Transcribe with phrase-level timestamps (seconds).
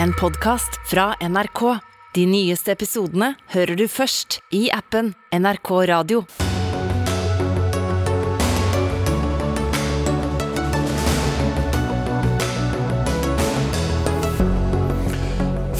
[0.00, 1.78] en podkast fra NRK.
[2.14, 6.24] De nyeste episodene hører du først i appen NRK Radio.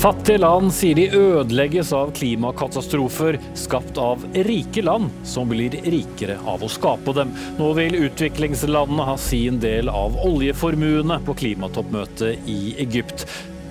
[0.02, 6.64] Fattige land sier de ødelegges av klimakatastrofer skapt av rike land som blir rikere av
[6.66, 7.30] å skape dem.
[7.60, 13.29] Nå vil utviklingslandene ha sin del av oljeformuene på klimatoppmøtet i Egypt.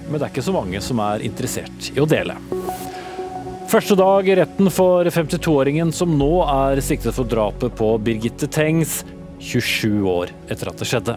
[0.07, 2.37] Men det er ikke så mange som er interessert i å dele.
[3.71, 9.01] Første dag i retten for 52-åringen som nå er siktet for drapet på Birgitte Tengs,
[9.41, 11.15] 27 år etter at det skjedde.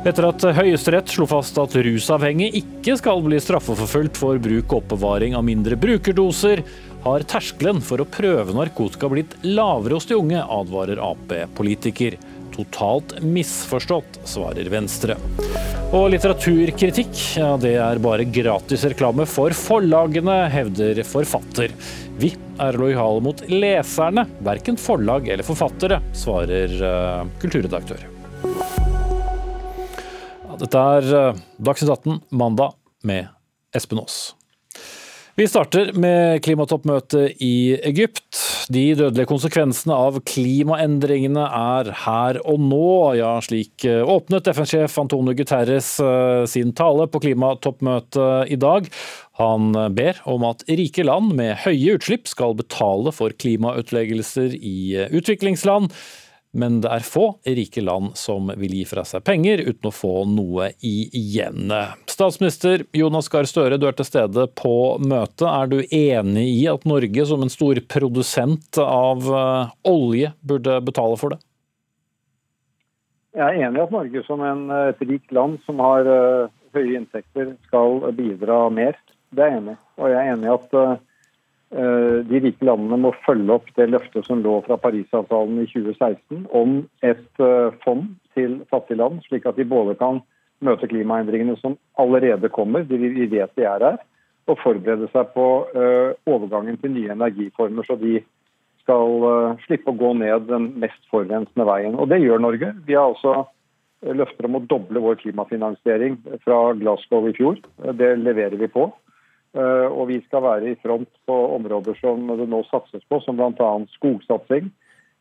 [0.00, 5.34] Etter at Høyesterett slo fast at rusavhengige ikke skal bli straffeforfulgt for bruk og oppbevaring
[5.36, 6.62] av mindre brukerdoser,
[7.04, 12.16] har terskelen for å prøve narkotika blitt lavere hos de unge, advarer Ap-politiker.
[12.54, 15.16] Totalt misforstått, svarer Venstre.
[15.96, 21.74] Og litteraturkritikk, ja det er bare gratis reklame for forlagene, hevder forfatter.
[22.20, 28.06] Vi er lojale mot leserne, verken forlag eller forfattere, svarer uh, kulturredaktør.
[30.60, 32.74] Dette er eh, Dagsnytt 18 mandag
[33.08, 33.30] med
[33.72, 34.34] Espen Aas.
[35.40, 38.26] Vi starter med klimatoppmøtet i Egypt.
[38.68, 42.90] De dødelige konsekvensene av klimaendringene er her og nå.
[43.16, 48.92] Ja, slik eh, åpnet FN-sjef Antonio Guterres eh, sin tale på klimatoppmøtet i dag.
[49.40, 55.88] Han ber om at rike land med høye utslipp skal betale for klimautleggelser i utviklingsland.
[56.50, 60.14] Men det er få rike land som vil gi fra seg penger uten å få
[60.26, 61.70] noe igjen.
[62.10, 65.46] Statsminister Jonas Gahr Støre, du er til stede på møtet.
[65.46, 71.20] Er du enig i at Norge som en stor produsent av eh, olje burde betale
[71.20, 71.40] for det?
[73.38, 76.96] Jeg er enig i at Norge som en, et rikt land som har uh, høye
[76.98, 78.98] inntekter, skal bidra mer.
[79.30, 79.80] Det er jeg enig i.
[80.02, 80.96] Og jeg er enig i at Eh,
[81.70, 86.80] de rike landene må følge opp det løftet som lå fra Parisavtalen i 2016 om
[87.06, 90.18] et eh, fond til fattige land, slik at de både kan
[90.66, 94.00] møte klimaendringene som allerede kommer, de vi vet de er her,
[94.50, 95.46] og forberede seg på
[95.78, 98.18] eh, overgangen til nye energiformer, så de
[98.82, 99.22] skal
[99.68, 101.94] slippe å gå ned den mest forurensende veien.
[101.94, 102.72] Og det gjør Norge.
[102.88, 103.44] Vi har altså
[104.16, 107.60] løfter om å doble vår klimafinansiering fra Glasgow i fjor.
[107.94, 108.88] Det leverer vi på.
[109.50, 113.38] Eh, og vi skal være i front på områder som det nå satses på, som
[113.38, 113.70] bl.a.
[113.96, 114.70] skogsatsing.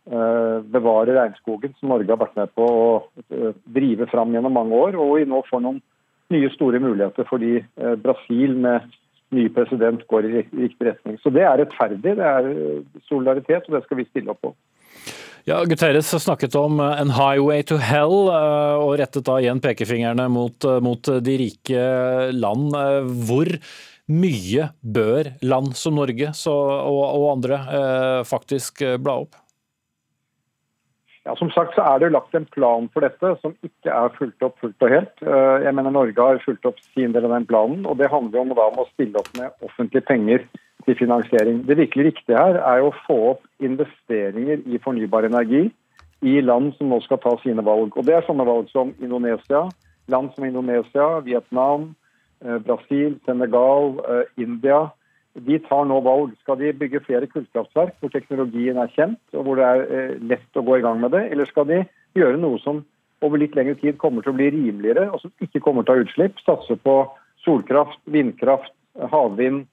[0.10, 2.92] Eh, bevare regnskogen, som Norge har vært med på å
[3.26, 5.00] eh, drive fram gjennom mange år.
[5.02, 5.82] Og vi nå får noen
[6.30, 7.56] nye store muligheter fordi
[8.04, 8.84] Brasil med
[9.34, 11.16] ny president går i riktig retning.
[11.24, 12.50] Så det er rettferdig, det er
[13.08, 14.52] solidaritet, og det skal vi stille opp på.
[15.50, 21.10] Ja, Guterres snakket om en highway to hell, og rettet da igjen pekefingrene mot, mot
[21.26, 21.86] de rike
[22.38, 22.78] land.
[23.26, 23.50] Hvor
[24.10, 29.38] mye bør land som Norge så, og, og, andre eh, faktisk eh, bla opp?
[31.28, 34.42] Ja, Som sagt så er det lagt en plan for dette som ikke er fulgt
[34.46, 35.14] opp fullt og helt.
[35.22, 38.42] Eh, jeg mener Norge har fulgt opp sin del av den planen, og det handler
[38.42, 40.48] om, da, om å stille opp med offentlige penger
[40.88, 41.62] til finansiering.
[41.68, 45.68] Det virkelig riktige her er å få opp investeringer i fornybar energi
[46.26, 47.94] i land som nå skal ta sine valg.
[47.96, 49.68] Og Det er sånne valg som Indonesia,
[50.12, 51.92] land som Indonesia, Vietnam,
[52.40, 54.90] Brasil, Senegal, eh, India.
[55.34, 56.34] De tar nå valg.
[56.42, 60.60] Skal de bygge flere kullkraftverk hvor teknologien er kjent og hvor det er eh, lett
[60.60, 61.84] å gå i gang med det, eller skal de
[62.18, 62.84] gjøre noe som
[63.22, 66.00] over litt lengre tid kommer til å bli rimeligere, og som ikke kommer til å
[66.00, 66.40] ha utslipp?
[66.46, 67.02] Satse på
[67.44, 68.72] solkraft, vindkraft,
[69.12, 69.68] havvind,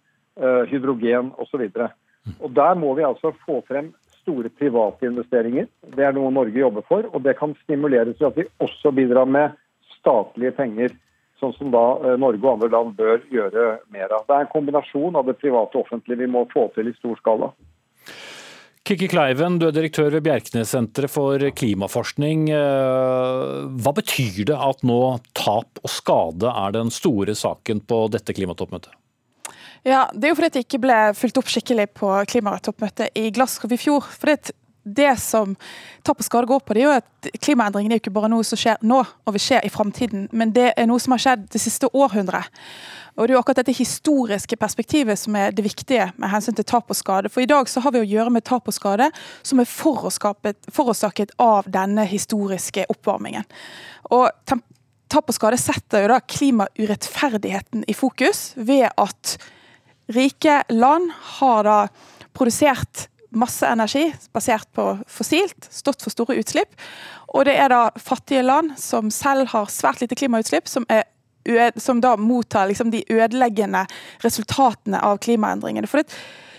[0.69, 1.62] hydrogen osv.
[1.72, 5.71] Der må vi altså få frem store private investeringer.
[5.94, 9.31] Det er noe Norge jobber for, og det kan stimuleres ved at vi også bidrar
[9.31, 9.54] med
[9.94, 10.94] statlige penger
[11.41, 14.26] sånn som da eh, Norge og andre land bør gjøre mer av.
[14.26, 17.19] Det er en kombinasjon av det private og offentlige vi må få til i stor
[17.20, 17.52] skala.
[18.86, 22.44] Kikki Kleiven, du er direktør ved Bjerknessenteret for klimaforskning.
[22.54, 23.41] Eh,
[23.82, 25.00] hva betyr det at nå
[25.34, 28.94] tap og skade er den store saken på dette klimatoppmøtet?
[29.86, 33.74] Ja, Det er jo fordi det ikke ble fulgt opp skikkelig på klimatoppmøtet i Glasgow
[33.74, 34.06] i fjor.
[34.06, 34.54] For det
[34.86, 35.56] det som
[36.06, 38.59] tap og skade går på, det er jo at klimaendringene er ikke bare noe som
[38.60, 41.62] skjer nå og vil skje i framtiden, men det er noe som har skjedd det
[41.62, 42.53] siste århundret.
[43.16, 46.66] Og Det er jo akkurat dette historiske perspektivet som er det viktige med hensyn til
[46.68, 47.30] tap og skade.
[47.33, 49.09] For i dag så har vi å gjøre med tap og skade
[49.41, 53.48] som er forårsaket av denne historiske oppvarmingen.
[54.12, 59.39] Og tap og skade setter jo da klimaurettferdigheten i fokus ved at
[60.12, 61.09] rike land
[61.41, 61.78] har da
[62.36, 66.72] produsert masse energi basert på fossilt, stått for store utslipp.
[67.34, 70.88] Og det er da fattige land som selv har svært lite klimautslipp, som
[71.78, 73.84] som da mottar liksom, de ødeleggende
[74.24, 75.86] resultatene av klimaendringene.
[75.86, 76.03] For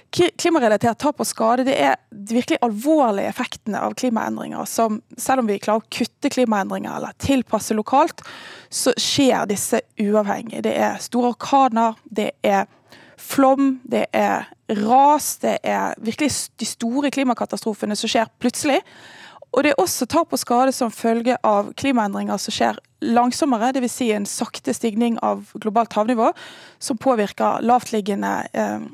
[0.07, 4.65] Klimarelatert tap og skade det er de virkelig alvorlige effektene av klimaendringer.
[4.65, 8.23] som Selv om vi klarer å kutte klimaendringer eller tilpasse lokalt,
[8.69, 10.63] så skjer disse uavhengig.
[10.63, 12.69] Det er store orkaner, det er
[13.18, 14.48] flom, det er
[14.84, 18.81] ras, det er virkelig de store klimakatastrofene som skjer plutselig.
[19.56, 23.94] Og det er også tap og skade som følge av klimaendringer som skjer langsommere, dvs.
[23.94, 26.31] Si en sakte stigning av globalt havnivå,
[26.80, 28.88] som påvirker lavtliggende eh,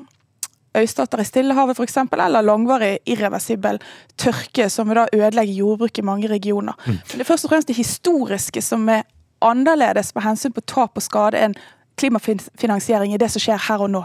[0.78, 3.80] øystater i Stillehavet f.eks., eller langvarig irreversibel
[4.20, 6.78] tørke, som da ødelegger jordbruk i mange regioner.
[6.86, 6.98] Mm.
[6.98, 9.04] Men det er først og fremst det historiske som er
[9.44, 11.56] annerledes med hensyn på tap og skade enn
[12.00, 14.04] klimafinansiering i det som skjer her og nå.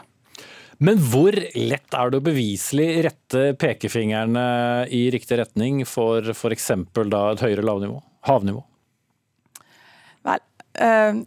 [0.80, 4.44] Men hvor lett er det å beviselig rette pekefingrene
[4.96, 6.70] i riktig retning for f.eks.
[6.72, 7.98] et høyere lavnivå,
[8.30, 8.64] havnivå?
[10.24, 10.40] Vel,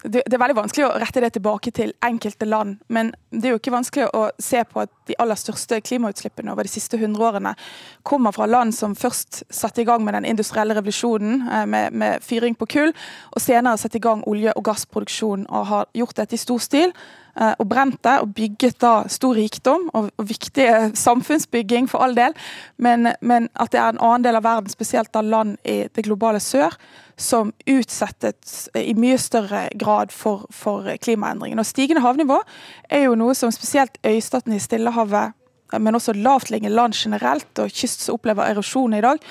[0.08, 3.60] det er veldig vanskelig å rette det tilbake til enkelte land, men det er jo
[3.60, 7.52] ikke vanskelig å se på at de aller største klimautslippene over de siste 100 årene
[8.08, 12.24] kommer fra land som først satte i gang med den industrielle revolusjonen eh, med, med
[12.24, 12.96] fyring på kull,
[13.36, 16.96] og senere satte i gang olje- og gassproduksjon og har gjort dette i stor stil.
[17.40, 20.68] Eh, og brent det og bygget da stor rikdom og, og viktig
[20.98, 22.36] samfunnsbygging, for all del.
[22.76, 26.04] Men, men, at det er en annen del av verden, spesielt av land i det
[26.04, 26.76] globale sør,
[27.16, 31.62] som utsettes i mye større grad for, for klimaendringene.
[31.62, 32.40] Og Stigende havnivå
[32.90, 35.38] er jo noe som spesielt øystatene i Stillehavet
[35.78, 39.22] men også lavtliggende land generelt og kyst som opplever erosjon i dag,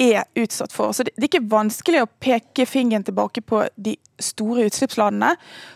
[0.00, 0.94] er utsatt for.
[0.96, 5.34] Så det, er ikke vanskelig å peke fingeren tilbake på de store utslippslandene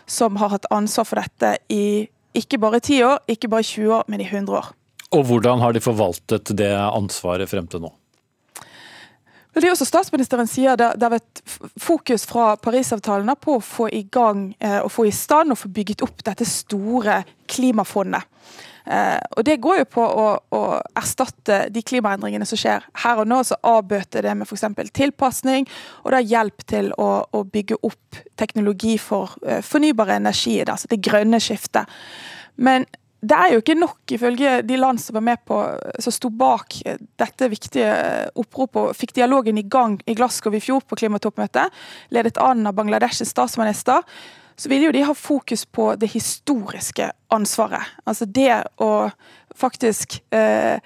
[0.09, 4.09] som har hatt ansvar for dette i ikke bare 10 år, ikke bare 20 år,
[4.11, 4.73] men i 100 år.
[5.15, 7.93] Og hvordan har de forvaltet det ansvaret frem til nå?
[9.55, 11.39] Det er også statsministeren sier det, det har vært
[11.79, 15.71] fokus fra Parisavtalen på å få i gang eh, og få i stand og få
[15.71, 18.27] bygget opp dette store klimafondet.
[18.85, 20.61] Eh, og Det går jo på å, å,
[20.97, 23.41] erstatte de klimaendringene som skjer her og nå.
[23.45, 24.91] Så avbøter det med f.eks.
[24.95, 25.69] tilpasning,
[26.03, 31.01] og da hjelp til å, å, bygge opp teknologi for uh, fornybar energi, altså det
[31.05, 31.89] grønne skiftet.
[32.55, 32.85] Men
[33.25, 35.57] det er jo ikke nok, ifølge de land som var med på,
[36.03, 36.75] som sto bak
[37.17, 37.93] dette viktige
[38.37, 41.73] oppropet og fikk dialogen i gang i Glasgow i fjor på klimatoppmøtet,
[42.13, 44.05] ledet an av Bangladeshs statsminister,
[44.55, 47.95] så vil jo de ha fokus på det historiske ansvaret.
[48.07, 48.91] Altså det å
[49.55, 50.79] faktisk eh,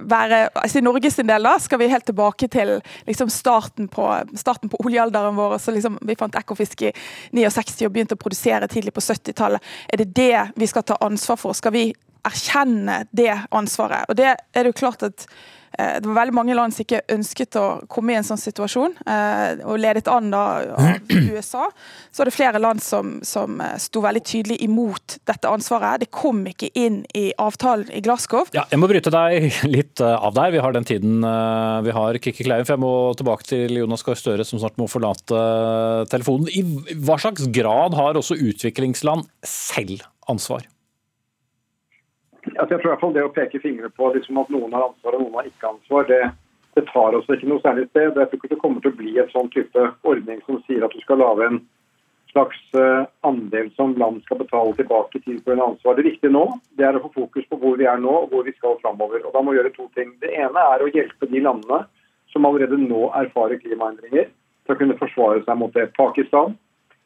[0.00, 2.76] være altså I Norges del da, skal vi helt tilbake til
[3.06, 4.08] liksom starten, på,
[4.38, 5.58] starten på oljealderen vår.
[5.58, 6.92] så liksom, Vi fant ekofisk i
[7.32, 9.62] 69 og begynte å produsere tidlig på 70-tallet.
[9.92, 11.56] Er det det vi skal ta ansvar for?
[11.56, 11.86] Skal vi
[12.26, 14.08] erkjenne det ansvaret?
[14.08, 15.28] Og det er det jo klart at
[15.76, 19.62] det var veldig mange land som ikke ønsket å komme i en sånn situasjon, eh,
[19.68, 20.44] og ledet an da
[20.76, 21.66] av USA.
[22.10, 26.04] Så er det flere land som, som eh, sto veldig tydelig imot dette ansvaret.
[26.04, 28.48] Det kom ikke inn i avtalen i Glasgow.
[28.56, 30.54] Ja, jeg må bryte deg litt av der.
[30.54, 31.24] Vi har den tiden
[31.84, 32.64] vi har, Kikki Klein.
[32.66, 35.42] For jeg må tilbake til Jonas Gahr Støre, som snart må forlate
[36.12, 36.48] telefonen.
[36.52, 40.64] I hva slags grad har også utviklingsland selv ansvar?
[42.58, 44.88] Altså jeg tror i hvert fall Det å peke fingre på liksom at noen har
[44.88, 46.20] ansvar og noen har ikke ansvar, det,
[46.76, 48.12] det tar oss ikke noe særlig sted.
[48.12, 50.94] Jeg tror ikke det kommer til å bli en sånn type ordning som sier at
[50.94, 51.62] du skal lage en
[52.36, 55.96] slags uh, andel som land skal betale tilbake til for en ansvar.
[55.96, 56.44] Det viktige nå
[56.76, 59.24] det er å få fokus på hvor vi er nå og hvor vi skal framover.
[59.24, 60.12] Og da må vi gjøre to ting.
[60.20, 61.86] Det ene er å hjelpe de landene
[62.34, 64.28] som allerede nå erfarer klimaendringer,
[64.66, 65.88] til å kunne forsvare seg mot det.
[65.96, 66.56] Pakistan.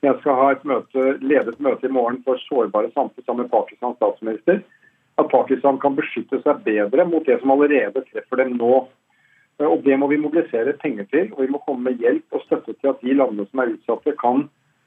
[0.00, 3.98] Jeg skal ha et møte, ledet møte i morgen for sårbare samfunn sammen med Pakistans
[4.00, 4.62] statsminister
[5.18, 8.74] at Pakistan kan beskytte seg bedre mot det som allerede treffer dem nå.
[9.60, 12.42] Eh, og Det må vi mobilisere penger til, og vi må komme med hjelp og
[12.46, 14.36] støtte til at de landene som er utsatte, kan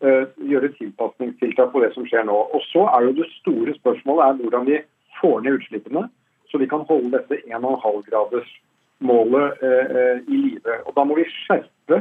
[0.04, 2.38] uh, gjøre tilpasningstiltak på det som skjer nå.
[2.56, 4.78] Og Så er jo det store spørsmålet er hvordan vi
[5.22, 6.04] får ned utslippene,
[6.50, 10.74] så vi kan holde dette 1,5-gradersmålet uh, uh, i live.
[10.86, 11.98] Og Da må vi skjerpe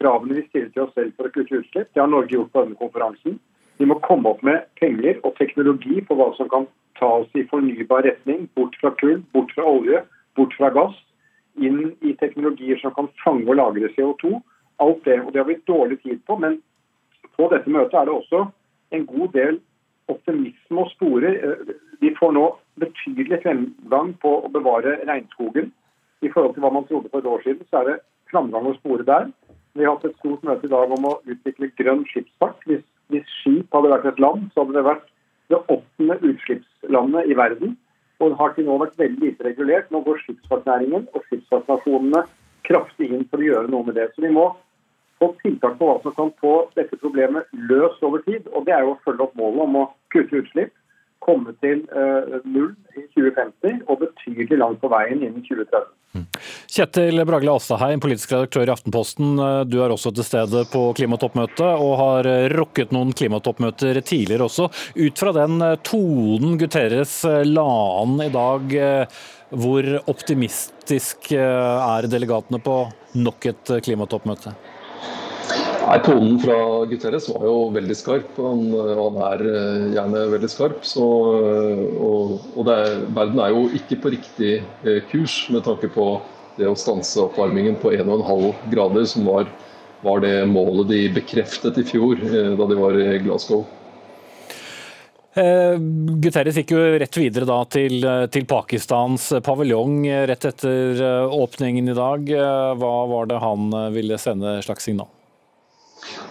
[0.00, 1.88] kravene vi stiller til oss selv for å kutte utslipp.
[1.92, 3.38] Det har Norge gjort på denne konferansen.
[3.78, 6.66] Vi må komme opp med penger og teknologi på hva som kan
[6.96, 10.00] ta oss i fornybar retning, bort fra kull, bort fra olje,
[10.36, 10.96] bort fra gass,
[11.60, 14.38] inn i teknologier som kan fange og lagre CO2.
[14.84, 15.20] Alt det.
[15.24, 16.36] Og det har vi dårlig tid på.
[16.40, 16.58] Men
[17.36, 18.44] på dette møtet er det også
[18.96, 19.60] en god del
[20.12, 21.32] optimisme å spore.
[22.00, 22.44] Vi får nå
[22.80, 25.72] betydelig fremgang på å bevare regnskogen.
[26.24, 27.96] I forhold til hva man trodde for et år siden, så er det
[28.30, 29.30] framgang å spore der.
[29.76, 32.62] Vi har hatt et stort møte i dag om å utvikle grønn skipsfart.
[32.68, 35.08] Hvis, hvis skip hadde vært et land, så hadde det vært
[35.52, 37.76] det åttende utslippslandet i verden.
[38.18, 39.90] Og det har til nå vært veldig lite regulert.
[39.92, 42.22] Nå går skipsfartsnæringen og skipsfartsnasjonene
[42.66, 44.08] kraftig inn for å gjøre noe med det.
[44.14, 44.48] Så vi må
[45.20, 48.48] få tiltak på hva som kan få dette problemet løst over tid.
[48.52, 49.84] Og det er jo å følge opp målet om å
[50.14, 50.72] kutte utslipp,
[51.26, 55.92] komme til uh, null i 2050 og betydelig langt på veien innen 2030.
[56.72, 59.34] Kjetil Bragle Astaheim, politisk redaktør i Aftenposten.
[59.68, 64.70] Du er også til stede på klimatoppmøtet, og har rukket noen klimatoppmøter tidligere også.
[64.96, 67.66] Ut fra den tonen Guterres la
[68.00, 68.78] an i dag,
[69.52, 72.78] hvor optimistisk er delegatene på
[73.20, 74.56] nok et klimatoppmøte?
[75.86, 76.54] Nei, Tonen fra
[76.90, 78.38] Guterres var jo veldig skarp.
[78.42, 80.80] Han, han er eh, gjerne veldig skarp.
[80.82, 81.04] Så,
[81.38, 84.50] eh, og, og er, verden er jo ikke på riktig
[84.82, 86.08] eh, kurs med tanke på
[86.56, 89.46] det å stanse oppvarmingen på 1,5 grader, som var,
[90.02, 92.18] var, det målet de bekreftet i fjor
[92.58, 93.62] da de var i Glasgow.
[95.38, 95.76] Eh,
[96.24, 98.00] Guterres gikk jo rett videre da til,
[98.34, 100.00] til Pakistans paviljong
[100.32, 102.34] rett etter åpningen i dag.
[102.80, 105.12] Hva var det han ville sende slags signal?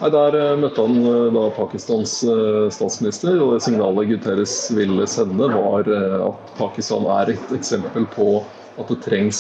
[0.02, 5.08] Nei, Der eh, møtte han eh, da Pakistans eh, statsminister, og det signalet Guterres ville
[5.10, 5.88] sende, var
[6.30, 8.30] at Pakistan er et eksempel på
[8.76, 9.38] at det trengs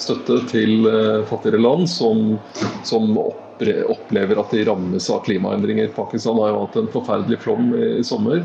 [0.00, 0.86] støtte til
[1.28, 2.38] fattigere land som,
[2.88, 5.90] som opplever at de rammes av klimaendringer.
[5.92, 8.40] Pakistan har jo hatt en forferdelig flom i sommer.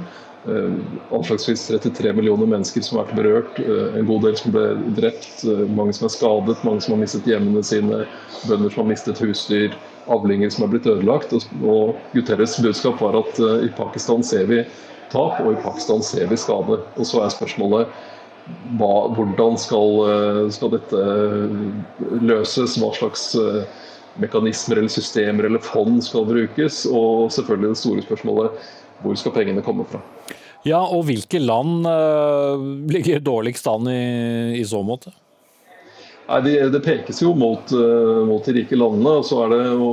[1.16, 3.64] Anslagsvis 33 millioner mennesker som har vært berørt.
[3.96, 4.66] En god del som ble
[5.00, 8.04] drept, mange som er skadet, mange som har mistet hjemmene sine,
[8.44, 9.80] bønder som har mistet husdyr
[10.12, 11.34] avlinger som er blitt ødelagt.
[11.62, 14.62] Og Guterres budskap var at uh, i Pakistan ser vi
[15.12, 16.80] tap, og i Pakistan ser vi skade.
[16.98, 17.92] Og så er spørsmålet
[18.80, 22.78] hva, hvordan skal, uh, skal, dette eh, løses?
[22.80, 23.34] Hva slags
[24.18, 26.86] mekanismer eller systemer eller fond skal brukes?
[26.88, 28.68] Og selvfølgelig det store spørsmålet
[29.04, 30.02] hvor skal pengene komme fra?
[30.66, 31.86] Ja, og hvilke land
[32.92, 34.02] ligger dårligst an i,
[34.58, 35.14] i så måte?
[36.28, 39.20] Nei, det, det, pekes jo mot, uh, mot, de rike landene.
[39.22, 39.92] og så er det jo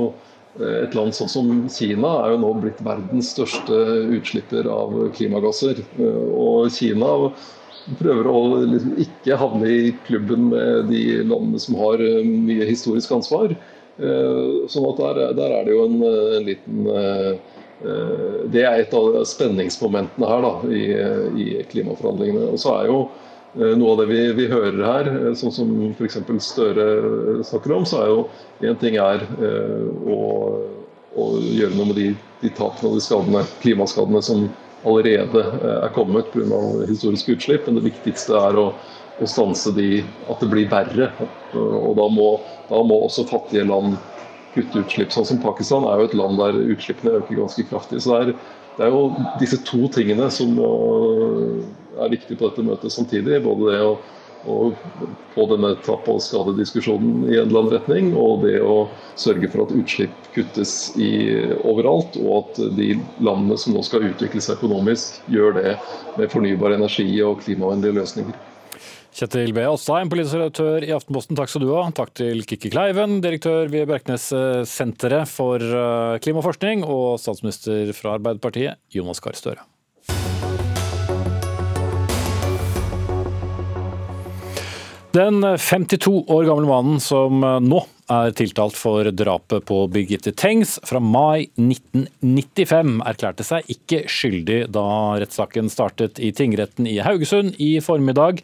[0.59, 3.77] eh, Et land sånn som Kina er jo nå blitt verdens største
[4.17, 5.79] utslipper av klimagasser.
[5.99, 7.31] Uh, og Kina
[7.99, 13.53] prøver å liksom ikke havne i klubben med de landene som har mye historisk ansvar.
[13.95, 16.89] Sånn at der, der, er det jo en, en liten
[18.51, 20.81] Det er et av spenningsmomentene her da, i,
[21.45, 22.49] i klimaforhandlingene.
[22.49, 25.71] Og så er jo Eh, noe av det vi, vi hører her, eh, sånn som
[25.95, 26.19] f.eks.
[26.43, 26.87] Støre
[27.47, 28.25] snakker om, så er jo
[28.67, 30.19] én ting er eh, å,
[31.15, 32.09] å, gjøre noe med de,
[32.41, 34.47] de tapene og de skadene, klimaskadene som
[34.85, 36.59] allerede er kommet pga.
[36.85, 38.67] historiske utslipp, men det viktigste er å,
[39.17, 41.09] å stanse de, at det blir verre.
[41.55, 42.27] Og da må,
[42.69, 43.95] da må også fattige land
[44.53, 45.15] kutte utslipp.
[45.15, 48.03] Sånn som Pakistan er jo et land der utslippene øker ganske kraftig.
[48.03, 48.37] Så det er,
[48.75, 49.05] det er jo
[49.39, 53.39] disse to tingene som er viktig på dette møtet samtidig.
[53.45, 53.93] Både det å,
[54.51, 54.57] å
[55.35, 58.89] få denne tapp- og skadediskusjonen i en eller annen retning, og det å
[59.19, 61.11] sørge for at utslipp kuttes i,
[61.63, 62.91] overalt, og at de
[63.23, 65.77] landene som nå skal utvikle seg økonomisk, gjør det
[66.19, 68.43] med fornybar energi og klimavennlige løsninger.
[69.15, 69.61] Kjetil B.
[69.63, 71.85] Alstheim, politisk redaktør i Aftenposten, takk skal du ha.
[71.95, 79.23] Takk til Kikki Kleiven, direktør ved Bjerknessenteret for eh, klimaforskning, og statsminister fra Arbeiderpartiet, Jonas
[79.23, 79.63] Gahr Støre.
[85.15, 90.99] Den 52 år gamle mannen som nå er tiltalt for drapet på Birgitte Tengs fra
[90.99, 94.83] mai 1995, erklærte seg ikke skyldig da
[95.21, 98.43] rettssaken startet i tingretten i Haugesund i formiddag.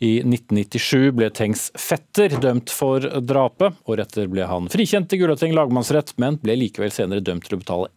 [0.00, 3.76] I 1997 ble Tengs fetter dømt for drapet.
[3.84, 7.60] Året etter ble han frikjent i Gulating lagmannsrett, men ble likevel senere dømt til å
[7.60, 7.90] betale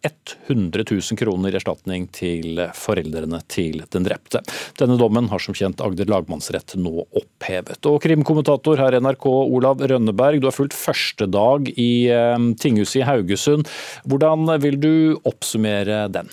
[0.52, 4.44] 100 000 kroner i erstatning til foreldrene til den drepte.
[4.80, 7.80] Denne dommen har som kjent Agder lagmannsrett nå opphevet.
[7.88, 13.00] Og krimkommentator her i NRK, Olav Rønneberg, du har fulgt første dag i eh, tinghuset
[13.00, 13.72] i Haugesund.
[14.04, 14.94] Hvordan vil du
[15.24, 16.28] oppsummere den?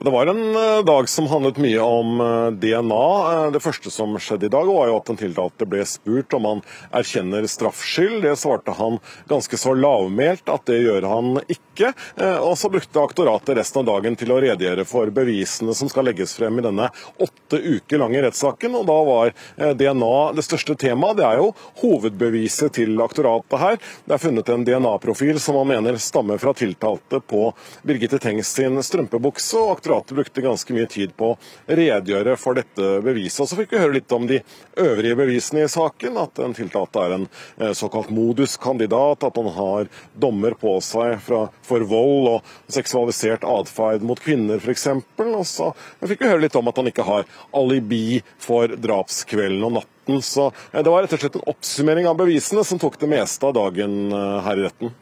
[0.00, 3.06] Det var en eh, dag som handlet mye om eh, DNA.
[3.32, 6.44] Eh, det første som skjedde i dag, var jo at den tiltalte ble spurt om
[6.44, 6.60] han
[6.92, 8.18] erkjenner straffskyld.
[8.26, 8.98] Det svarte han
[9.30, 11.92] ganske så lavmælt at det gjør han ikke.
[12.40, 16.32] Og så brukte aktoratet resten av dagen til å redegjøre for bevisene som skal legges
[16.32, 16.86] frem i denne
[17.20, 18.78] åtte uker lange rettssaken.
[18.78, 19.34] Og da var
[19.76, 21.18] DNA det største temaet.
[21.20, 21.50] Det er jo
[21.82, 23.76] hovedbeviset til aktoratet her.
[24.08, 27.50] Det er funnet en DNA-profil som man mener stammer fra tiltalte på
[27.84, 29.60] Birgitte Tengs sin strømpebukse.
[29.60, 33.44] og aktoratet brukte ganske mye tid på å redegjøre for dette beviset.
[33.44, 34.40] Og Så fikk vi høre litt om de
[34.76, 36.18] øvrige bevisene i saken.
[36.18, 37.28] At den tiltalte er en
[37.60, 44.02] eh, såkalt moduskandidat, at han har dommer på seg fra, for vold og seksualisert atferd
[44.02, 44.88] mot kvinner f.eks.
[45.22, 45.70] Og så
[46.02, 50.22] fikk vi høre litt om at han ikke har alibi for drapskvelden og natten.
[50.22, 53.46] Så eh, det var rett og slett en oppsummering av bevisene som tok det meste
[53.46, 54.96] av dagen eh, her i retten.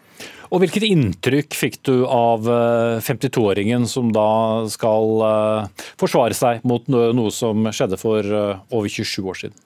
[0.54, 2.46] Og Hvilket inntrykk fikk du av
[3.02, 5.24] 52-åringen som da skal
[5.98, 9.56] forsvare seg mot noe som skjedde for over 27 år siden?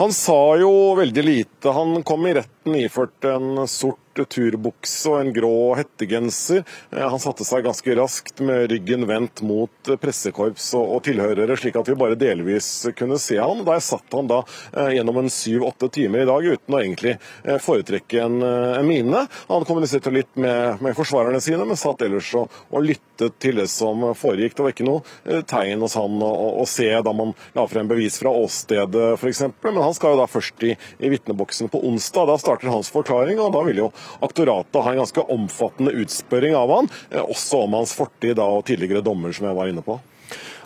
[0.00, 1.70] Han sa jo veldig lite.
[1.70, 6.62] Han kom i retten iført en sort turbukse og en grå hettegenser.
[6.90, 11.90] Eh, han satte seg ganske raskt med ryggen vendt mot pressekorps og, tilhørere, slik at
[11.90, 12.68] vi bare delvis
[12.98, 13.64] kunne se han.
[13.66, 14.42] Der satt han da
[14.72, 19.24] eh, gjennom en syv-åtte timer i dag uten å egentlig eh, foretrekke en, en mine.
[19.50, 23.68] Han kommuniserte litt med, med, forsvarerne sine, men satt ellers og, og, lyttet til det
[23.70, 24.56] som foregikk.
[24.56, 28.18] Det var ikke noe tegn hos han å, å se da man la frem bevis
[28.20, 29.42] fra åstedet f.eks.
[29.64, 32.28] Men han skal jo da først i, i vitneboksen på onsdag.
[32.30, 33.90] Da starter hans forklaring, og da vil jo
[34.24, 39.04] aktoratet har en ganske omfattende utspørring av han, eh, også om hans fortid og tidligere
[39.04, 40.00] dommer, som jeg var inne på.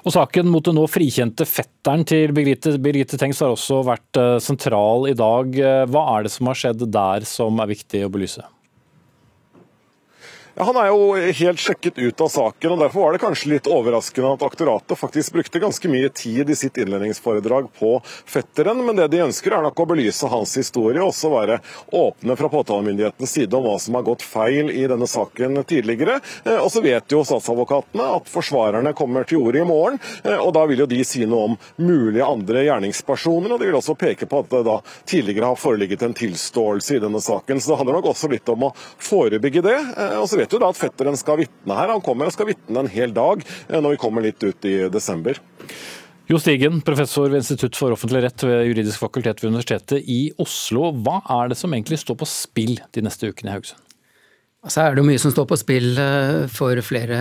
[0.06, 4.36] Og Saken mot den nå frikjente fetteren til Birgitte, Birgitte Tengs har også vært eh,
[4.42, 5.58] sentral i dag.
[5.58, 8.46] Eh, hva er det som har skjedd der som er viktig å belyse?
[10.58, 13.68] Ja, han er jo helt sjekket ut av saken, og derfor var det kanskje litt
[13.70, 17.92] overraskende at aktoratet faktisk brukte ganske mye tid i sitt innledningsforedrag på
[18.26, 18.80] fetteren.
[18.82, 21.60] Men det de ønsker, er nok å belyse hans historie og også være
[21.94, 26.16] åpne fra påtalemyndighetens side om hva som har gått feil i denne saken tidligere.
[26.42, 30.50] Eh, og så vet jo statsadvokatene at forsvarerne kommer til orde i morgen, eh, og
[30.58, 33.54] da vil jo de si noe om mulige andre gjerningspersoner.
[33.54, 37.00] Og de vil også peke på at det da tidligere har foreligget en tilståelse i
[37.06, 37.62] denne saken.
[37.62, 39.78] Så det handler nok også litt om å forebygge det.
[39.94, 41.92] Eh, og så vet vet jo da at fetteren skal vitne her.
[41.92, 44.88] Han kommer og skal vitne en hel dag eh, når vi kommer litt ut i
[44.88, 45.38] desember.
[46.28, 50.90] Jo Stigen, professor ved Institutt for offentlig rett ved Juridisk fakultet ved Universitetet i Oslo.
[50.92, 53.84] Hva er det som egentlig står på spill de neste ukene i Haugesund?
[54.68, 57.20] Så er det jo mye som står på spill eh, for flere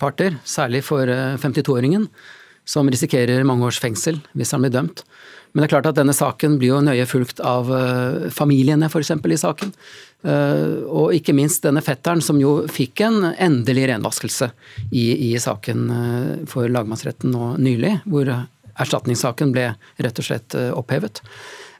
[0.00, 2.38] parter, særlig for 52-åringen, eh,
[2.68, 5.04] som risikerer mange års fengsel hvis han blir dømt.
[5.52, 7.68] Men det er klart at denne saken blir jo nøye fulgt av
[8.32, 9.10] familiene f.eks.
[9.12, 9.72] i saken.
[10.22, 14.52] Eh, og ikke minst denne fetteren, som jo fikk en endelig renvaskelse
[14.90, 20.70] i, i saken eh, for lagmannsretten nå nylig, hvor erstatningssaken ble rett og slett eh,
[20.76, 21.24] opphevet.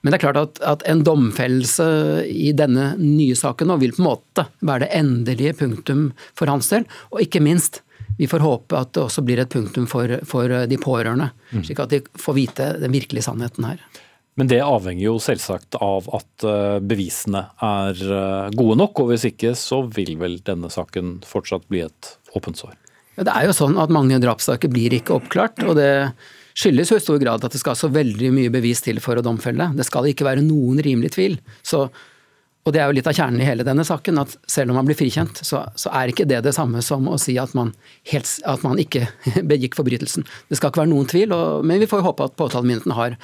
[0.02, 1.86] Men det er klart at, at, en domfellelse
[2.26, 6.72] i denne nye saken nå vil på en måte være det endelige punktum for hans
[6.74, 6.88] del.
[7.14, 7.84] Og ikke minst,
[8.18, 11.30] vi får håpe at det også blir et punktum for, for de pårørende.
[11.52, 11.62] Mm.
[11.68, 13.86] Slik at de får vite den virkelige sannheten her.
[14.40, 19.26] Men det avhenger jo selvsagt av at eh, bevisene er eh, gode nok, og hvis
[19.28, 22.78] ikke så vil vel denne saken fortsatt bli et åpent sår.
[23.18, 25.90] Ja, det er jo sånn at mange drapssaker blir ikke oppklart, og det
[26.56, 29.24] skyldes jo i stor grad at det skal så veldig mye bevis til for å
[29.24, 29.68] domfelle.
[29.76, 31.36] Det skal ikke være noen rimelig tvil.
[31.60, 31.84] Så,
[32.64, 34.88] og det er jo litt av kjernen i hele denne saken, at selv om man
[34.88, 37.74] blir frikjent, så, så er ikke det det samme som å si at man,
[38.08, 39.04] helt, at man ikke
[39.52, 40.24] begikk forbrytelsen.
[40.48, 43.20] Det skal ikke være noen tvil, og, men vi får jo håpe at påtalemyndigheten har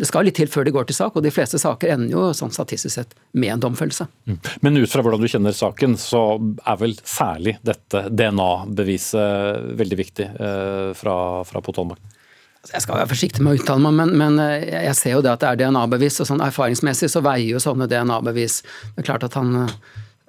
[0.00, 2.28] det skal litt til før det går til sak, og de fleste saker ender jo
[2.36, 4.06] sånn statistisk sett med en domfellelse.
[4.30, 4.38] Mm.
[4.64, 10.30] Men ut fra hvordan du kjenner saken, så er vel særlig dette DNA-beviset veldig viktig
[10.30, 12.16] eh, fra, fra påtalemakt?
[12.60, 15.22] Altså, jeg skal være forsiktig med å uttale meg, men, men, eh, jeg ser jo
[15.26, 16.22] det at det er DNA-bevis.
[16.24, 19.78] og sånn Erfaringsmessig så veier jo sånne DNA-bevis Det er klart at han eh,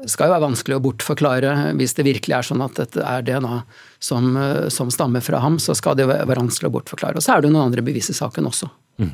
[0.04, 1.56] skal jo være vanskelig å bortforklare.
[1.80, 3.64] Hvis det virkelig er sånn at dette er DNA
[4.04, 4.34] som,
[4.74, 7.22] som stammer fra ham, så skal det være vanskelig å bortforklare.
[7.22, 8.68] Og så er det jo noen andre bevis i saken også.
[9.02, 9.14] Mm.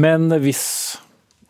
[0.00, 0.64] Men hvis,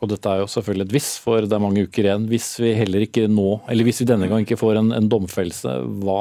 [0.03, 2.75] og dette er jo selvfølgelig et hvis, for det er mange uker igjen, hvis vi
[2.77, 6.19] heller ikke nå, eller hvis vi denne gang ikke får en, en domfellelse, hva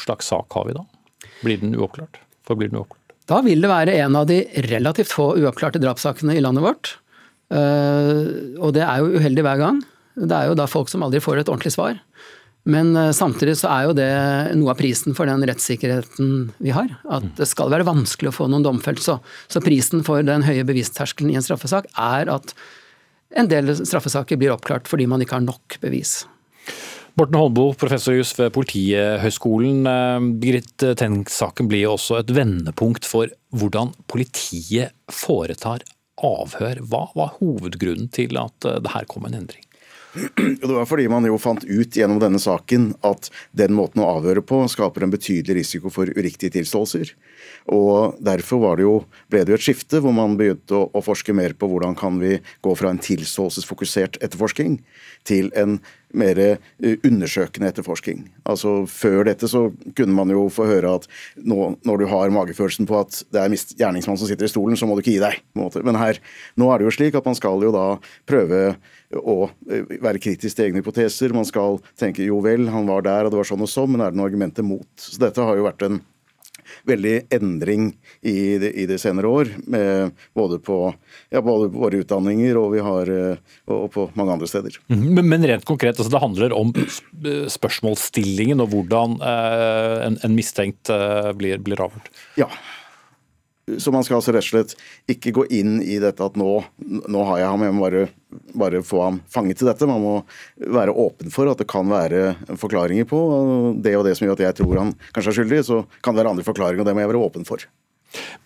[0.00, 0.86] slags sak har vi da?
[1.42, 2.22] Blir den uoppklart?
[2.48, 3.16] Forblir den uoppklart?
[3.28, 6.94] Da vil det være en av de relativt få uoppklarte drapssakene i landet vårt.
[7.52, 9.82] Uh, og det er jo uheldig hver gang.
[10.18, 12.00] Det er jo da folk som aldri får et ordentlig svar.
[12.68, 14.10] Men eh, samtidig så er jo det
[14.58, 16.90] noe av prisen for den rettssikkerheten vi har.
[17.08, 19.00] At det skal være vanskelig å få noen domfelt.
[19.04, 22.52] Så, så prisen for den høye bevisterskelen i en straffesak er at
[23.38, 26.22] en del straffesaker blir oppklart fordi man ikke har nok bevis.
[27.18, 29.80] Morten Holmboe, professor i juss ved Politihøgskolen.
[29.90, 35.82] Eh, Birgit Tengs-saken blir jo også et vendepunkt for hvordan politiet foretar
[36.24, 36.82] avhør.
[36.84, 39.67] Hva var hovedgrunnen til at eh, det her kom en endring?
[40.14, 44.42] Det var fordi man jo fant ut gjennom denne saken at den måten å avhøre
[44.46, 47.12] på skaper en betydelig risiko for uriktige tilståelser.
[47.74, 48.94] Og Derfor det jo,
[49.30, 52.18] ble det jo et skifte hvor man begynte å, å, forske mer på hvordan kan
[52.22, 54.80] vi gå fra en tilståelsesfokusert etterforskning
[55.28, 55.78] til en
[56.16, 56.38] mer
[57.04, 58.22] undersøkende etterforsking.
[58.48, 62.88] Altså Før dette så kunne man jo få høre at nå, når du har magefølelsen
[62.88, 65.42] på at det er gjerningsmannen som sitter i stolen, så må du ikke gi deg.
[65.84, 66.20] Men her,
[66.56, 67.86] nå er det jo slik at man skal jo da
[68.28, 68.62] prøve
[69.16, 71.34] å være kritisk til egne hypoteser.
[71.36, 74.04] Man skal tenke jo vel, han var der og det var sånn og sånn, men
[74.04, 74.88] er det noen argumenter mot?
[75.00, 76.00] Så dette har jo vært en
[76.88, 77.90] veldig endring
[78.22, 79.52] i det, i det senere år.
[79.70, 80.80] Med, både, på,
[81.30, 84.78] ja, både på våre utdanninger og, vi har, eh, og på mange andre steder.
[84.92, 85.06] Mhm.
[85.18, 86.72] Men, men rent konkret, altså det handler om
[87.58, 92.12] spørsmålsstillingen og hvordan eh, en, en, mistenkt eh, blir, blir avhørt?
[92.38, 92.50] Ja,
[93.78, 94.74] så man skal altså rett og slett
[95.10, 96.52] ikke gå inn i dette at nå,
[97.08, 98.04] nå har jeg ham, jeg må bare,
[98.64, 99.88] bare, få ham fanget til dette.
[99.90, 100.14] Man må
[100.78, 103.20] være åpen for at det kan være forklaringer på
[103.84, 105.60] det og det som gjør at jeg tror han kanskje er skyldig.
[105.68, 107.68] Så kan det være andre forklaringer, og det må jeg være åpen for.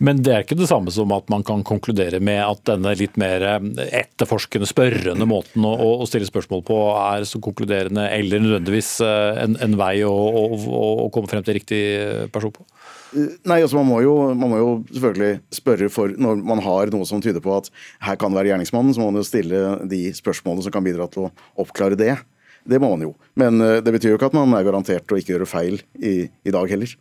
[0.03, 3.15] Men det er ikke det samme som at man kan konkludere med at denne litt
[3.19, 3.45] mer
[3.85, 5.73] etterforskende, spørrende måten å,
[6.03, 10.43] å stille spørsmål på er så konkluderende eller nødvendigvis eh, en, en vei å, å,
[11.05, 11.83] å komme frem til riktig
[12.35, 12.67] person på?
[13.13, 17.05] Nei, altså man må, jo, man må, jo, selvfølgelig spørre for Når man har noe
[17.05, 17.69] som tyder på at
[18.01, 21.07] her kan det være gjerningsmannen, så må man jo stille de spørsmålene som kan bidra
[21.13, 22.15] til å oppklare det.
[22.65, 23.13] Det må man jo.
[23.39, 26.15] Men eh, det betyr jo ikke at man er garantert å ikke gjøre feil i,
[26.27, 26.97] i dag heller.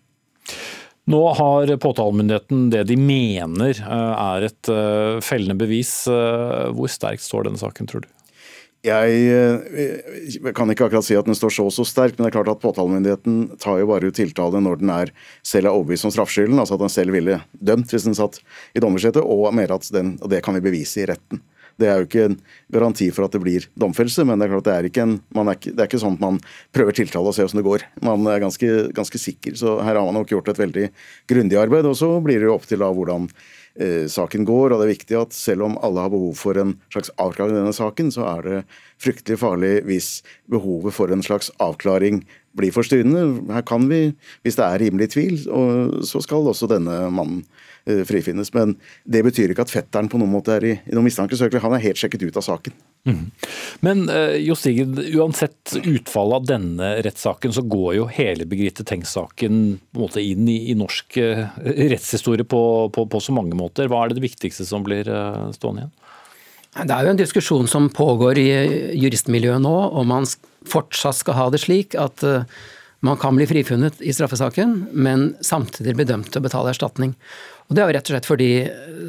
[1.10, 6.04] Nå har påtalemyndigheten det de mener eh, er et eh, fellende bevis.
[6.06, 8.10] Hvor sterkt står denne saken, tror du?
[8.82, 12.32] Jeg, eh, kan ikke akkurat si at den står så og så sterkt, men det
[12.32, 15.12] er klart at påtalemyndigheten tar jo bare ut tiltale når den er
[15.46, 18.40] selv er overbevist om straffskylden, altså at den selv ville dømt hvis den satt
[18.74, 21.44] i dommersetet, og mener at den, og det kan vi bevise i retten.
[21.80, 22.36] Det er jo ikke en
[22.72, 25.56] garanti for at det blir domfellelse, men det er klart det er ikke, en, er
[25.62, 26.38] det er ikke sånn at man
[26.74, 27.86] prøver tiltale og ser hvordan det går.
[28.08, 29.56] Man er ganske, ganske sikker.
[29.58, 30.86] Så her har man nok gjort et veldig
[31.30, 31.88] grundig arbeid.
[31.88, 33.28] Og så blir det jo opp til da hvordan
[33.80, 34.72] eh, saken går.
[34.72, 37.60] og det er viktig at Selv om alle har behov for en slags avklaring i
[37.60, 38.62] denne saken, så er det
[39.02, 40.10] fryktelig farlig hvis
[40.50, 42.22] behovet for en slags avklaring
[42.56, 43.52] blir forstyrrende.
[43.52, 45.38] Her kan vi, Hvis det er rimelig tvil,
[46.04, 47.44] så skal også denne mannen
[48.06, 48.52] frifinnes.
[48.54, 51.62] Men det betyr ikke at fetteren på noen måte er i, i noen mistankesøkelse.
[51.64, 52.76] Han er helt sjekket ut av saken.
[53.08, 53.30] Mm.
[53.82, 59.56] Men uh, Jo Stiged, uansett utfallet av denne rettssaken, så går jo hele Birgitte Tengs-saken
[60.22, 62.62] inn i, i norsk uh, rettshistorie på,
[62.94, 63.90] på, på, så mange måter.
[63.90, 65.96] Hva er det, det viktigste som blir uh, stående igjen?
[66.72, 68.46] Det er jo en diskusjon som pågår i
[68.96, 70.28] juristmiljøet nå, om man
[70.64, 72.22] fortsatt skal ha det slik at
[73.04, 77.12] man kan bli frifunnet i straffesaken, men samtidig bli dømt til å betale erstatning.
[77.72, 78.46] Og Det er jo rett og slett fordi,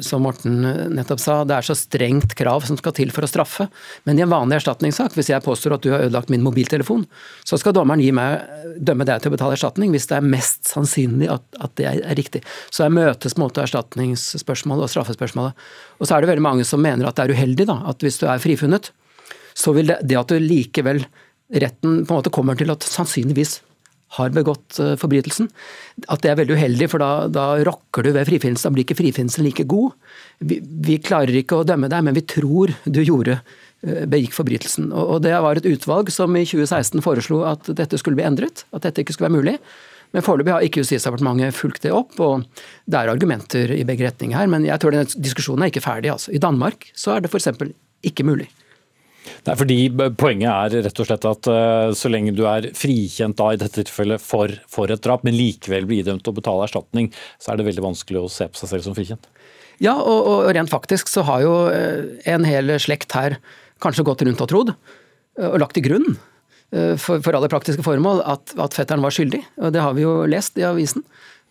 [0.00, 0.62] som Morten
[0.96, 3.66] nettopp sa, det er så strengt krav som skal til for å straffe.
[4.08, 7.02] Men i en vanlig erstatningssak, hvis jeg påstår at du har ødelagt min mobiltelefon,
[7.44, 8.46] så skal dommeren meg,
[8.80, 12.16] dømme deg til å betale erstatning hvis det er mest sannsynlig at, at det er
[12.16, 12.40] riktig.
[12.72, 15.68] Så her møtes måte erstatningsspørsmålet og straffespørsmålet.
[16.00, 18.16] Og så er det veldig mange som mener at det er uheldig da, at hvis
[18.22, 18.94] du er frifunnet,
[19.52, 21.04] så vil det, det at du likevel
[21.52, 23.58] retten på en måte kommer til at sannsynligvis
[24.16, 25.50] har begått eh, forbrytelsen.
[26.08, 28.70] At det er veldig uheldig, for da, da rokker du ved frifinnelsen.
[28.70, 29.94] Da blir ikke frifinnelsen like god.
[30.44, 34.90] Vi, vi, klarer ikke å dømme deg, men vi tror du gjorde eh, begikk forbrytelsen.
[34.92, 38.66] Og, og Det var et utvalg som i 2016 foreslo at dette skulle bli endret.
[38.74, 39.58] At dette ikke skulle være mulig.
[40.14, 42.44] Men foreløpig har ikke Justisdepartementet fulgt det opp, og
[42.86, 44.50] det er argumenter i begge retninger her.
[44.50, 46.12] Men jeg tror denne diskusjonen er ikke ferdig.
[46.12, 46.30] Altså.
[46.30, 47.50] I Danmark så er det f.eks.
[48.06, 48.46] ikke mulig.
[49.46, 49.76] Nei, fordi
[50.18, 53.84] Poenget er rett og slett at uh, så lenge du er frikjent da, i dette
[53.84, 57.10] tilfellet for, for et drap, men likevel blir idømt å betale erstatning,
[57.42, 59.28] så er det veldig vanskelig å se på seg selv som frikjent.
[59.82, 63.40] Ja, og, og rent faktisk så har jo eh, en hel slekt her
[63.82, 64.74] kanskje gått rundt og trodd,
[65.40, 66.14] eh, og lagt til grunn
[66.98, 69.38] for, for alle praktiske formål, at, at fetteren var skyldig.
[69.62, 71.04] og Det har vi jo lest i avisen.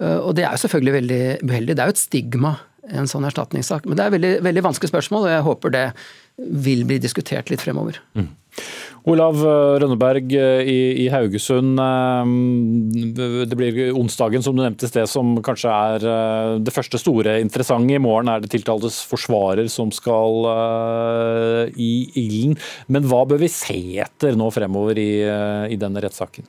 [0.04, 1.76] Og det er jo selvfølgelig veldig uheldig.
[1.78, 2.52] Det er jo et stigma
[2.92, 3.86] en sånn erstatningssak.
[3.88, 5.84] Men det er veldig, veldig vanskelig spørsmål, og jeg håper det
[6.38, 8.00] vil bli diskutert litt fremover.
[8.17, 8.32] Mm.
[9.12, 10.69] Olav eh, Rønneberg eh,
[11.04, 11.80] i, Haugesund.
[11.84, 16.08] Eh, det blir onsdagen som du nevnte i sted som kanskje er
[16.63, 17.98] det første store interessante.
[17.98, 20.48] I morgen er det tiltaltes forsvarer som skal
[21.76, 21.91] i
[22.24, 22.58] ilden.
[22.88, 25.12] Men hva bør vi se etter nå fremover i,
[25.74, 26.48] i denne rettssaken?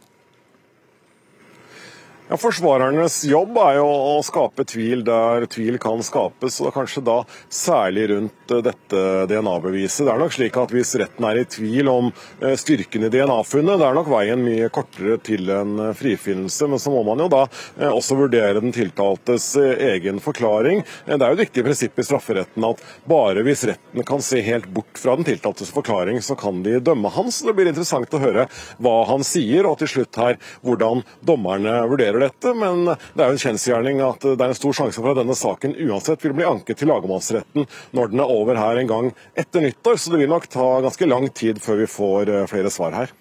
[2.24, 7.18] Ja, Forsvarernes jobb er jo å skape tvil der tvil kan skapes, og kanskje da
[7.52, 10.06] særlig rundt eh, dette DNA-beviset.
[10.06, 12.08] Det er nok slik at Hvis retten er i tvil om
[12.40, 16.70] eh, styrken i DNA-funnet, det er nok veien mye kortere til en eh, frifinnelse.
[16.72, 17.42] Men så må man jo da
[17.90, 20.80] også vurdere den tiltaltes egen forklaring.
[21.04, 24.70] Det er jo et viktig prinsipp i strafferetten at bare hvis retten kan se helt
[24.72, 27.42] bort fra den tiltaltes forklaring, så kan de dømme hans.
[27.44, 28.48] Det blir interessant å høre
[28.80, 33.30] hva han sier, og til slutt her hvordan dommerne vurderer vurderer dette, men det er
[33.30, 36.36] jo en kjensgjerning at det er en stor sjanse for at denne saken uansett vil
[36.36, 39.98] bli anket til lagmannsretten når den er over her en gang etter nyttår.
[40.00, 43.12] Så det vil nok ta ganske lang tid før vi får eh, flere svar her.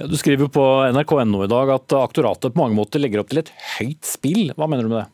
[0.00, 3.42] Ja, du skriver på nrk.no i dag at aktoratet på mange måter legger opp til
[3.44, 4.50] et høyt spill.
[4.56, 5.08] Hva mener du med det?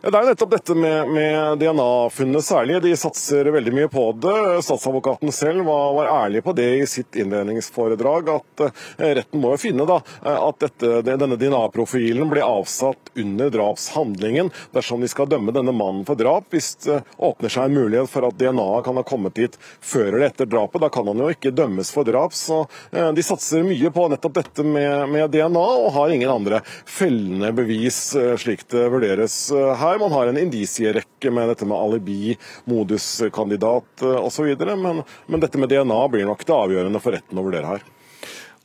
[0.00, 2.76] Ja, Det er jo nettopp dette med, med DNA-funnene særlig.
[2.84, 4.62] De satser veldig mye på det.
[4.62, 8.30] Statsadvokaten selv var, var, ærlig på det i sitt innledningsforedrag.
[8.30, 13.50] At eh, retten må jo finne da, eh, at dette, denne DNA-profilen ble avsatt under
[13.50, 16.46] drapshandlingen dersom de skal dømme denne mannen for drap.
[16.54, 20.28] Hvis det åpner seg en mulighet for at DNA-et kan ha kommet dit før eller
[20.28, 22.38] etter drapet, da kan han jo ikke dømmes for drap.
[22.38, 22.60] Så
[22.92, 27.50] eh, de satser mye på nettopp dette med, med DNA, og har ingen andre fellende
[27.58, 30.00] bevis slik det vurderes her her.
[30.00, 32.34] Man har en indisierekke med dette med alibi,
[32.70, 34.50] moduskandidat eh, osv.
[34.68, 37.86] Men, men dette med DNA blir nok det avgjørende for retten å vurdere her.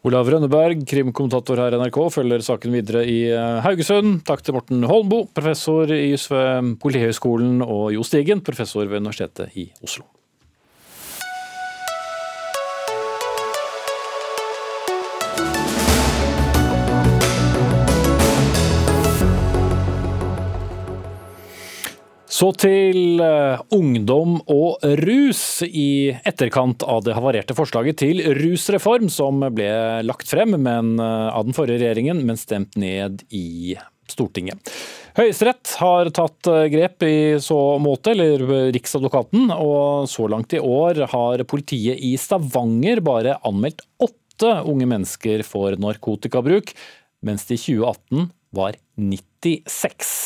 [0.03, 4.19] Olav Rønneberg, krimkommentator her i NRK, følger saken videre i eh, Haugesund.
[4.27, 9.55] Takk til Morten Holmboe, professor i juss ved Politihøgskolen, og Jo Stigen, professor ved Universitetet
[9.55, 10.09] i Oslo.
[22.33, 29.43] Så til uh, ungdom og rus i etterkant av det havarerte forslaget til rusreform som
[29.53, 29.69] ble
[30.01, 33.75] lagt frem men, uh, av den forrige regjeringen, men stemt ned i
[34.09, 34.71] Stortinget.
[35.13, 41.03] Høyesterett har tatt uh, grep i så måte, eller Riksadvokaten, og så langt i år
[41.13, 46.73] har politiet i Stavanger bare anmeldt åtte unge mennesker for narkotikabruk,
[47.21, 48.25] mens det i 2018
[48.57, 50.17] var 96.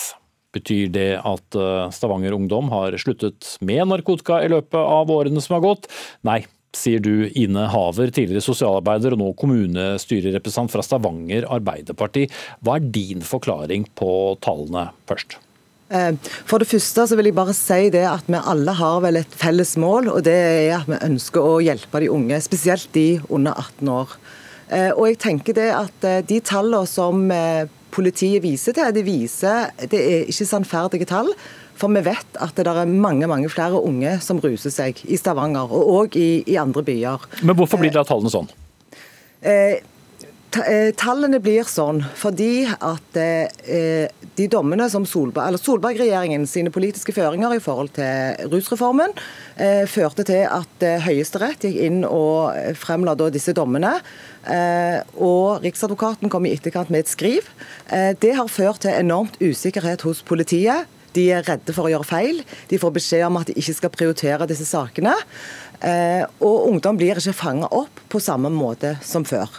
[0.55, 5.57] Betyr det at eh, Stavanger Ungdom har sluttet med narkotika i løpet av årene som
[5.57, 5.89] har gått?
[6.27, 6.45] Nei,
[6.77, 12.27] sier du Ine Haver, tidligere sosialarbeider og nå kommunestyrerepresentant fra Stavanger Arbeiderparti.
[12.63, 14.11] Hva er din forklaring på
[14.45, 15.39] tallene først?
[15.91, 16.13] Eh,
[16.47, 19.39] for det første så vil jeg bare si det at vi alle har vel et
[19.39, 23.55] felles mål, og det er at vi ønsker å hjelpe de unge, spesielt de under
[23.55, 24.15] 18 år.
[24.67, 27.27] Eh, og jeg tenker det at de tallene som
[27.93, 28.91] politiet viser til.
[28.95, 31.31] De viser, det er ikke sannferdige tall.
[31.77, 35.69] For vi vet at det er mange mange flere unge som ruser seg i Stavanger,
[35.69, 37.29] og òg i, i, andre byer.
[37.43, 38.49] Men hvorfor blir da tallene sånn?
[39.45, 39.77] Eh,
[40.63, 47.53] eh, Tallene blir sånn fordi at eh, de dommene som Solberg, Solberg-regjeringen sine politiske føringer
[47.53, 49.13] i forhold til rusreformen
[49.55, 53.99] eh, førte til at eh, Høyesterett gikk inn og fremla disse dommene.
[54.47, 57.47] Eh, og Riksadvokaten kom i etterkant med et skriv.
[57.91, 60.87] Eh, det har ført til enormt usikkerhet hos politiet.
[61.17, 62.43] De er redde for å gjøre feil.
[62.69, 65.15] De får beskjed om at de ikke skal prioritere disse sakene.
[65.81, 69.49] Eh, og ungdom blir ikke fanga opp på samme måte som før.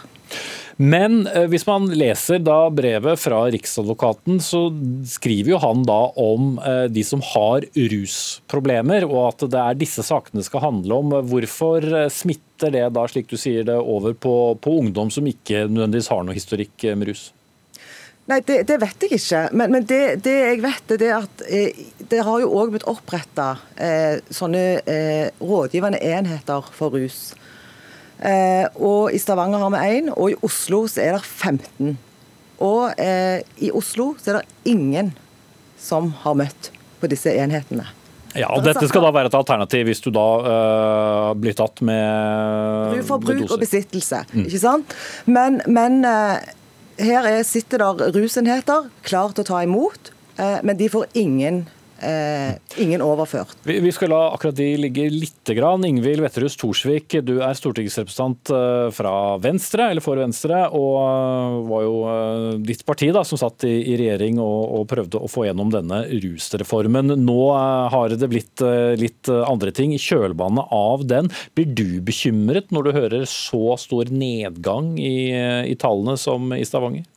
[0.79, 4.69] Men eh, hvis man leser da brevet fra Riksadvokaten, så
[5.11, 10.05] skriver jo han da om eh, de som har rusproblemer, og at det er disse
[10.07, 11.17] sakene skal handle om.
[11.27, 15.65] Hvorfor eh, smitter det da, slik du sier det, over på, på ungdom som ikke
[15.67, 17.25] nødvendigvis har noe historikk med rus?
[18.29, 19.43] Nei, det, det, vet jeg ikke.
[19.59, 21.43] Men, men det, det, jeg vet, er at
[22.07, 27.33] det har jo òg blitt oppretta eh, sånne eh, rådgivende enheter for rus.
[28.19, 31.95] Eh, og I Stavanger har vi én, og i Oslo så er det 15.
[32.65, 35.13] Og eh, i Oslo så er det ingen
[35.79, 37.87] som har møtt på disse enhetene.
[38.37, 42.91] Ja, og Dette skal da være et alternativ hvis du da uh, blir tatt med
[42.93, 44.21] Bruk for bruk og besittelse.
[44.35, 44.43] Mm.
[44.45, 44.93] ikke sant?
[45.25, 46.37] Men, men uh,
[47.01, 51.63] her er, sitter der rusenheter klar til å ta imot, eh, men de får ingen
[52.01, 53.57] Eh, ingen overført.
[53.63, 55.35] Vi, vi, skal la akkurat de ligge litt.
[55.49, 55.81] Grann.
[55.85, 61.85] Ingvild Wetterhus Thorsvik, du er stortingsrepresentant eh, fra Venstre, eller for Venstre, og eh, var
[61.87, 61.95] jo
[62.67, 66.03] ditt parti da, som satt i, i regjering og, og, prøvde å få gjennom denne
[66.11, 67.15] rusreformen.
[67.25, 67.39] Nå
[67.93, 68.61] har det blitt
[68.99, 71.31] litt andre ting i kjølvannet av den.
[71.57, 75.31] Blir du bekymret når du hører så stor nedgang i,
[75.65, 77.07] i tallene som i Stavanger?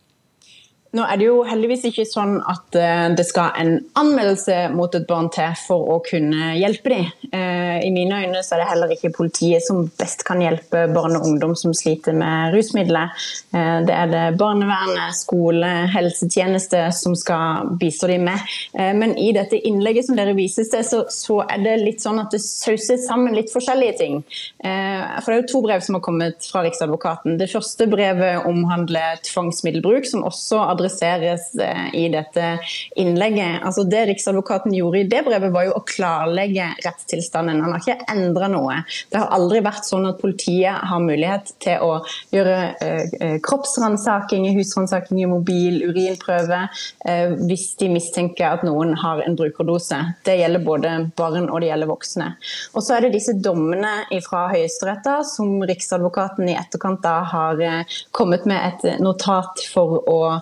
[0.92, 5.06] Nå er det jo heldigvis ikke sånn at eh, det skal en anmeldelse mot et
[5.08, 7.06] barn til for å kunne hjelpe dem.
[7.32, 11.16] Eh, I mine øyne så er det heller ikke politiet som best kan hjelpe barn
[11.16, 13.08] og ungdom som sliter med rusmidler.
[13.56, 18.52] Eh, det er det barnevernet, skole, helsetjeneste som skal bistå dem med.
[18.76, 22.42] Men i dette innlegget som dere vises til, så, er det litt sånn at det
[22.44, 24.20] sauser sammen litt forskjellige ting.
[24.60, 27.38] For det er jo to brev som har kommet fra Riksadvokaten.
[27.40, 32.58] Det første brevet omhandler tvangsmiddelbruk, som også adresserer adresseres eh, i dette
[32.96, 33.62] innlegget.
[33.62, 37.62] Altså Det Riksadvokaten gjorde i det brevet, var jo å klarlegge rettstilstanden.
[37.62, 38.80] Han har ikke endra noe.
[39.10, 41.92] Det har aldri vært sånn at politiet har mulighet til å
[42.34, 46.64] gjøre eh, kroppsransaking, husransaking i mobil, urinprøve,
[47.06, 50.00] eh, hvis de mistenker at noen har en brukerdose.
[50.26, 52.32] Det gjelder både barn og det gjelder voksne.
[52.74, 57.98] Og så er det disse dommene fra Høyesterett som Riksadvokaten i etterkant da har eh,
[58.14, 60.40] kommet med et notat for å eh,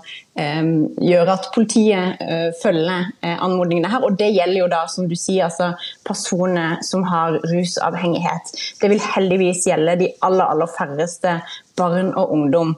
[1.00, 4.04] gjøre at politiet eh, følger anmodningene her.
[4.06, 5.72] Og det gjelder jo da, som du sier, altså
[6.06, 8.54] personer som har rusavhengighet.
[8.80, 11.38] Det vil heldigvis gjelde de aller, aller færreste
[11.78, 12.74] barn og ungdom.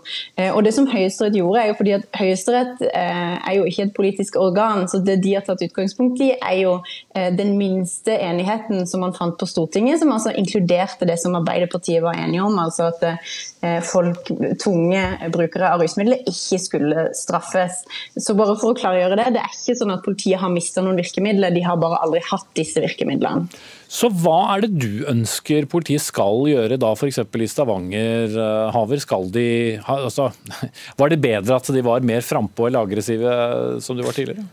[0.53, 4.37] Og det som Høyesterett gjorde, er jo fordi at Høyesterett er jo ikke et politisk
[4.41, 6.75] organ, så det de har tatt utgangspunkt i, er jo
[7.13, 12.19] den minste enigheten som man fant på Stortinget, som altså inkluderte det som Arbeiderpartiet var
[12.21, 15.03] enige om, altså at folk, tunge
[15.35, 17.83] brukere av rusmidler ikke skulle straffes.
[18.17, 20.99] Så bare for å klargjøre det, det er ikke sånn at politiet har mista noen
[21.01, 23.49] virkemidler, de har bare aldri hatt disse virkemidlene.
[23.93, 27.19] Så hva er det du ønsker politiet skal gjøre da f.eks.
[27.21, 29.03] i Stavanger, eh, Haver?
[29.05, 29.45] Skal de,
[29.85, 30.31] altså,
[31.01, 33.37] var det bedre at de var mer frampå eller aggressive
[33.85, 34.47] som de var tidligere?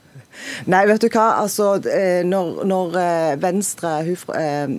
[0.69, 1.25] Nei, vet du hva.
[1.43, 3.93] Altså, eh, når, når eh, Venstre
[4.38, 4.73] eh,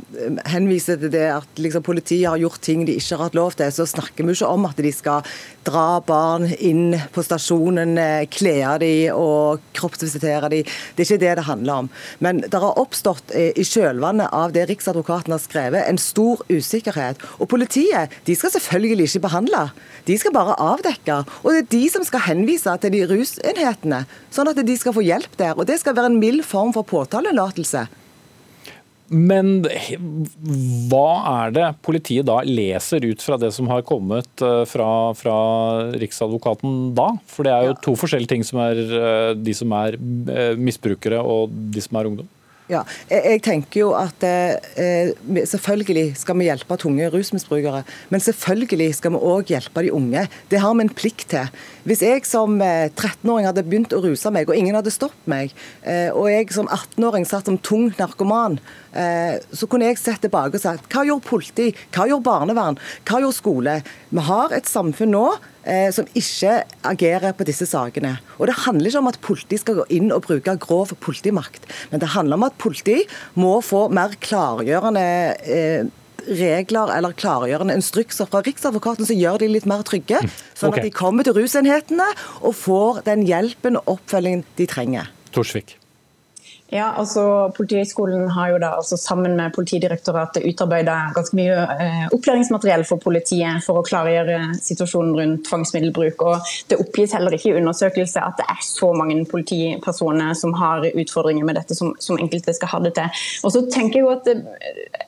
[0.52, 3.72] henviser til det at liksom, politiet har gjort ting de ikke har hatt lov til,
[3.74, 5.26] så snakker vi ikke om at de skal
[5.66, 7.98] dra barn inn på stasjonen,
[8.32, 10.68] kle dem og kroppsvisitere dem.
[10.96, 11.90] Det er ikke det det handler om.
[12.24, 17.20] Men det har oppstått i kjølvannet av det Riksadvokaten har skrevet, en stor usikkerhet.
[17.38, 19.66] Og politiet de skal selvfølgelig ikke behandle,
[20.08, 21.20] de skal bare avdekke.
[21.44, 25.04] Og det er de som skal henvise til de rusenhetene, sånn at de skal få
[25.04, 25.49] hjelp der.
[25.56, 27.86] Og det skal være en mild form for påtalelatelse.
[29.10, 29.64] Men
[30.86, 31.06] hva
[31.42, 35.38] er det politiet da leser ut fra det som har kommet eh, fra, fra
[35.98, 37.08] Riksadvokaten da?
[37.26, 41.18] For det er jo to forskjellige ting som er eh, de som er eh, misbrukere
[41.26, 42.30] og de som er ungdom.
[42.70, 45.10] Ja, jeg, tenker jo at eh,
[45.50, 47.82] selvfølgelig skal vi hjelpe tunge rusmisbrukere.
[48.14, 50.22] Men selvfølgelig skal vi òg hjelpe de unge.
[50.52, 51.50] Det har vi en plikt til.
[51.88, 56.08] Hvis jeg som 13-åring hadde begynt å ruse meg, og ingen hadde stoppet meg, eh,
[56.12, 58.58] og jeg som 18-åring satt som tung narkoman,
[58.92, 63.22] eh, så kunne jeg sett tilbake og sagt hva gjorde politi, hva gjorde barnevern, hva
[63.22, 63.78] gjorde skole?
[64.10, 65.24] Vi har et samfunn nå
[65.64, 68.16] eh, som ikke agerer på disse sakene.
[68.38, 72.02] Og Det handler ikke om at politi skal gå inn og bruke grov politimakt, men
[72.02, 73.00] det handler om at politi
[73.34, 75.06] må få mer klargjørende
[75.46, 75.88] eh,
[76.30, 80.38] regler eller klargjørende instrukser fra Riksadvokaten som gjør de litt mer trygge, mm.
[80.54, 80.84] sånn okay.
[80.84, 82.06] at de kommer til rusenhetene
[82.40, 85.12] og får den hjelpen og oppfølgingen de trenger.
[85.34, 85.79] Torsvik.
[86.70, 92.84] Ja, altså Politihøgskolen har jo da altså sammen med Politidirektoratet utarbeida ganske mye eh, opplæringsmateriell
[92.86, 96.22] for politiet for å klargjøre situasjonen rundt tvangsmiddelbruk.
[96.22, 100.86] og Det oppgis heller ikke i undersøkelse at det er så mange politipersoner som har
[100.92, 103.18] utfordringer med dette som, som enkelte skal ha det til.
[103.42, 104.38] Og så tenker Jeg jo at det,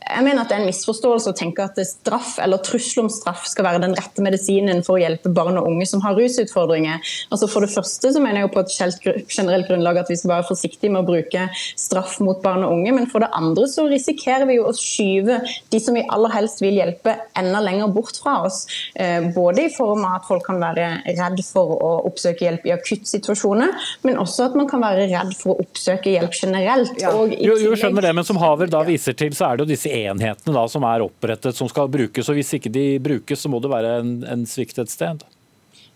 [0.02, 3.46] jeg mener at det er en misforståelse å tenke at straff eller trussel om straff
[3.46, 6.98] skal være den rette medisinen for å hjelpe barn og unge som har rusutfordringer.
[7.30, 10.34] Altså For det første så mener jeg jo på et generelt grunnlag at vi skal
[10.34, 12.94] være forsiktige med å bruke straff mot barn og unge.
[12.96, 15.40] Men for det andre så risikerer vi jo å skyve
[15.72, 18.64] de som vi aller helst vil hjelpe, enda lenger bort fra oss.
[18.94, 20.88] Eh, både i form av at folk kan være
[21.18, 23.74] redd for å oppsøke hjelp i akuttsituasjoner,
[24.06, 26.94] men også at man kan være redd for å oppsøke hjelp generelt.
[27.02, 27.12] Ja.
[27.12, 29.92] jo, jo, skjønner det, men som Haver da viser til, så er det jo disse
[29.92, 32.28] enhetene da som er opprettet som skal brukes.
[32.28, 35.24] og Hvis ikke de brukes, så må det være en, en svikt et sted.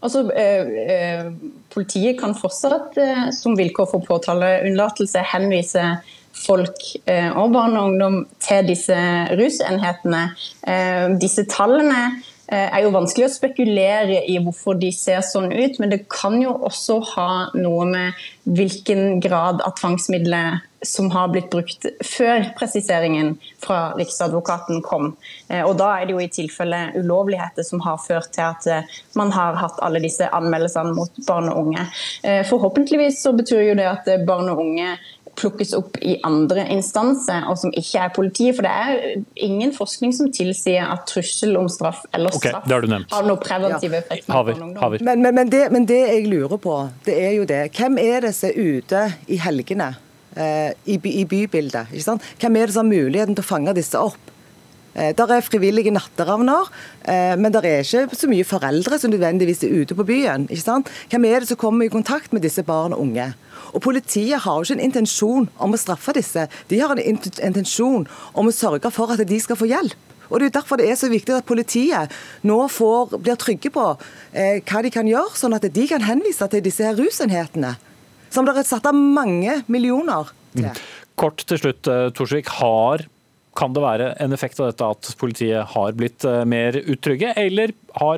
[0.06, 1.30] Altså, eh, eh,
[1.74, 5.82] Politiet kan fortsatt eh, som vilkår for påtaleunnlatelse henvise
[6.36, 8.96] folk eh, og barn og ungdom til disse
[9.38, 10.22] rusenhetene.
[10.68, 15.80] Eh, disse tallene eh, er jo vanskelig å spekulere i hvorfor de ser sånn ut,
[15.82, 21.50] men det kan jo også ha noe med hvilken grad av tvangsmidler som har blitt
[21.50, 25.14] brukt før presiseringen fra Riksadvokaten kom.
[25.48, 28.96] Eh, og Da er det jo i tilfelle ulovligheter som har ført til at eh,
[29.18, 31.86] man har hatt alle disse anmeldelsene mot barn og unge.
[32.22, 34.96] Eh, forhåpentligvis så betyr jo det at barn og unge
[35.36, 38.56] plukkes opp i andre instanser, og som ikke er politiet.
[38.56, 43.28] For det er ingen forskning som tilsier at trussel om straff eller straff okay, har
[43.28, 44.26] noen preventiv effekt.
[44.28, 44.38] Ja.
[44.38, 45.04] Haver, haver.
[45.04, 47.62] Men, men, men, det, men, det, jeg lurer på, det er jo det.
[47.76, 49.92] Hvem er det som er ute i helgene?
[50.36, 51.94] Eh, i, i bybildet.
[52.36, 54.20] Hvem er det som har muligheten til å fange disse opp?
[54.92, 56.68] Eh, der er frivillige natteravner,
[57.04, 60.44] eh, men det er ikke så mye foreldre som nødvendigvis er ute på byen.
[60.50, 60.90] ikke sant?
[61.08, 63.34] Hvem er det som kommer i kontakt med disse barn og unge?
[63.72, 68.06] Og Politiet har jo ikke en intensjon om å straffe disse, de har en intensjon
[68.34, 69.96] om å sørge for at de skal få hjelp.
[70.28, 72.10] Og Det er derfor det er så viktig at politiet
[72.42, 73.96] nå får, blir trygge på
[74.32, 77.76] eh, hva de kan gjøre, sånn at de kan henvise til disse her rusenhetene.
[78.36, 80.68] Som det er satt av mange millioner til.
[80.68, 80.80] Mm.
[81.16, 82.50] Kort til slutt, eh, Torsvik.
[82.60, 83.06] Har
[83.56, 87.72] kan det være en effekt av dette at politiet har blitt eh, mer utrygge, eller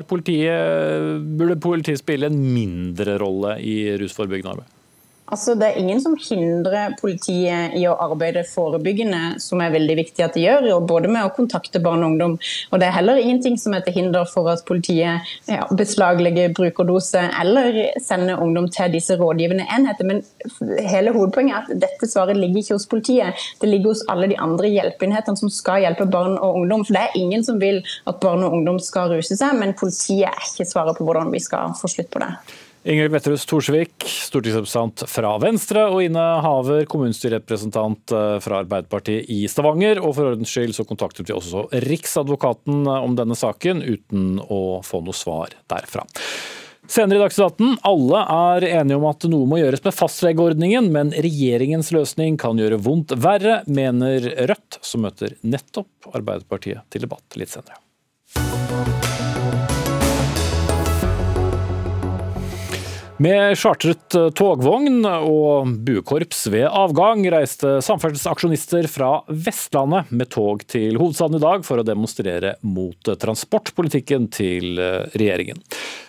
[0.09, 4.75] politiet, burde politiet spille en mindre rolle i rusforebyggende arbeid?
[5.29, 10.23] Altså, det er ingen som hindrer politiet i å arbeide forebyggende, som er veldig viktig
[10.25, 12.37] at de gjør, både med å kontakte barn og ungdom.
[12.71, 17.27] Og det er heller ingenting som er til hinder for at politiet ja, beslaglegger brukerdose
[17.41, 20.09] eller sender ungdom til disse rådgivende enheter.
[20.09, 20.23] Men
[20.89, 24.39] hele hovedpoenget er at dette svaret ligger ikke hos politiet, det ligger hos alle de
[24.41, 26.87] andre hjelpeenhetene som skal hjelpe barn og ungdom.
[26.87, 30.31] For det er ingen som vil at barn og ungdom skal ruse seg, men politiet
[30.31, 32.33] er ikke svaret på hvordan vi skal få slutt på det.
[32.83, 39.99] Ingrid Betterhus Thorsvik, stortingsrepresentant fra Venstre, og Ine Haver, kommunestyrerepresentant eh, fra Arbeiderpartiet i Stavanger.
[39.99, 44.79] Og for ordens skyld så kontaktet vi også Riksadvokaten eh, om denne saken, uten å
[44.87, 46.05] få noe svar derfra.
[46.89, 51.11] Senere i Dagsnytt 18, alle er enige om at noe må gjøres med fastlegeordningen, men
[51.13, 57.53] regjeringens løsning kan gjøre vondt verre, mener Rødt, som møter nettopp Arbeiderpartiet til debatt litt
[57.53, 57.83] senere.
[63.19, 70.95] Med chartret eh, togvogn og buekorps ved avgang reiste samferdselsaksjonister fra Vestlandet med tog til
[70.95, 75.59] hovedstaden i dag for å demonstrere mot transportpolitikken til eh, regjeringen.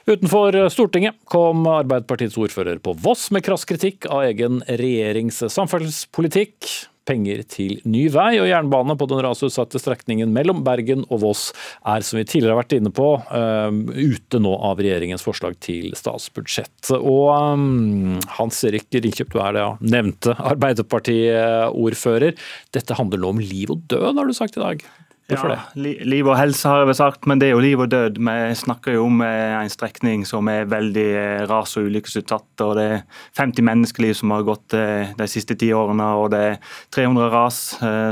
[0.06, 6.70] Utenfor Stortinget kom Arbeiderpartiets ordfører på Voss med krass kritikk av egen regjerings samferdselspolitikk
[7.10, 11.48] penger til ny vei og jernbane på den rasutsatte strekningen mellom Bergen og Voss
[11.82, 15.92] er, som vi tidligere har vært inne på, uh, ute nå av regjeringens forslag til
[15.98, 16.92] statsbudsjett.
[17.00, 22.38] Og um, Hans Erik Rinkjøp, du er det ja, nevnte Arbeiderparti-ordfører.
[22.74, 24.84] Dette handler nå om liv og død, har du sagt i dag?
[25.30, 25.92] Ja, det?
[26.08, 28.18] Liv og helse har jeg vel sagt, men det er jo liv og død.
[28.18, 32.64] Vi snakker jo om eh, en strekning som er veldig eh, ras- og ulykkesutsatt.
[32.66, 33.04] og Det er
[33.38, 36.58] 50 menneskeliv som har gått eh, de siste ti årene, og det er
[36.96, 37.60] 300 ras.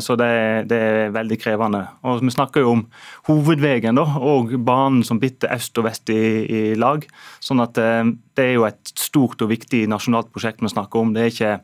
[0.05, 1.85] Så det er, det er veldig krevende.
[2.07, 2.85] Og Vi snakker jo om
[3.29, 7.05] hovedveien og banen som bitter øst og vest i, i, lag.
[7.41, 11.14] sånn at det er jo et stort og viktig nasjonalt prosjekt vi snakker om.
[11.14, 11.57] Det er ikke,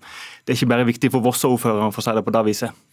[0.45, 2.85] det er ikke bare viktig for Vossa-ordføreren, for å si det på det viset.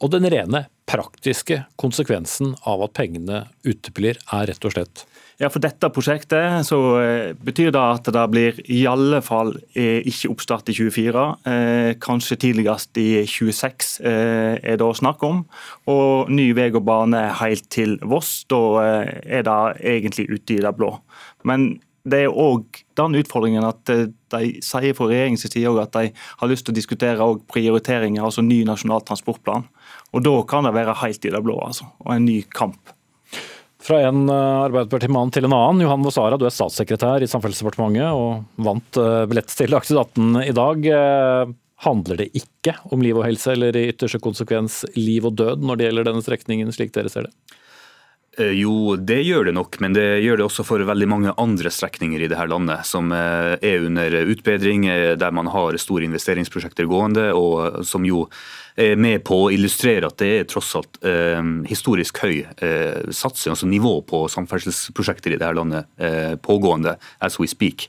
[0.00, 5.04] Og den rene praktiske konsekvensen av at pengene uteblir, er rett og slett
[5.40, 10.04] ja, For dette prosjektet så eh, betyr det at det blir i alle fall eh,
[10.04, 11.22] ikke oppstart i 24.
[11.48, 15.40] Eh, kanskje tidligst i 26 er det å snakke om.
[15.88, 18.42] Og ny vei og bane helt til Voss.
[18.52, 20.92] Da er det egentlig ute i det blå.
[21.48, 21.70] Men
[22.04, 26.68] det er òg den utfordringen at de sier fra regjeringens side at de har lyst
[26.68, 29.64] til å diskutere prioriteringer, altså ny nasjonal transportplan.
[30.10, 32.94] Og Da kan det være helt i det blå, altså, og en ny kamp.
[33.80, 35.84] Fra en eh, Arbeiderpartimann til en annen.
[35.86, 40.56] Johan Vosara, du er statssekretær i Samferdselsdepartementet og vant eh, billett til Dagsnytt 18 i
[40.56, 40.90] dag.
[40.98, 45.64] Eh, handler det ikke om liv og helse, eller i ytterste konsekvens liv og død
[45.64, 47.34] når det gjelder denne strekningen, slik dere ser det?
[48.56, 52.22] Jo, det gjør det nok, men det gjør det også for veldig mange andre strekninger
[52.22, 54.86] i dette landet som er under utbedring,
[55.18, 58.22] der man har store investeringsprosjekter gående, og som jo
[58.76, 63.54] er med på å illustrere at det er tross alt eh, historisk høy eh, satsing,
[63.54, 67.88] altså nivå på samferdselsprosjekter i dette landet eh, pågående as we speak.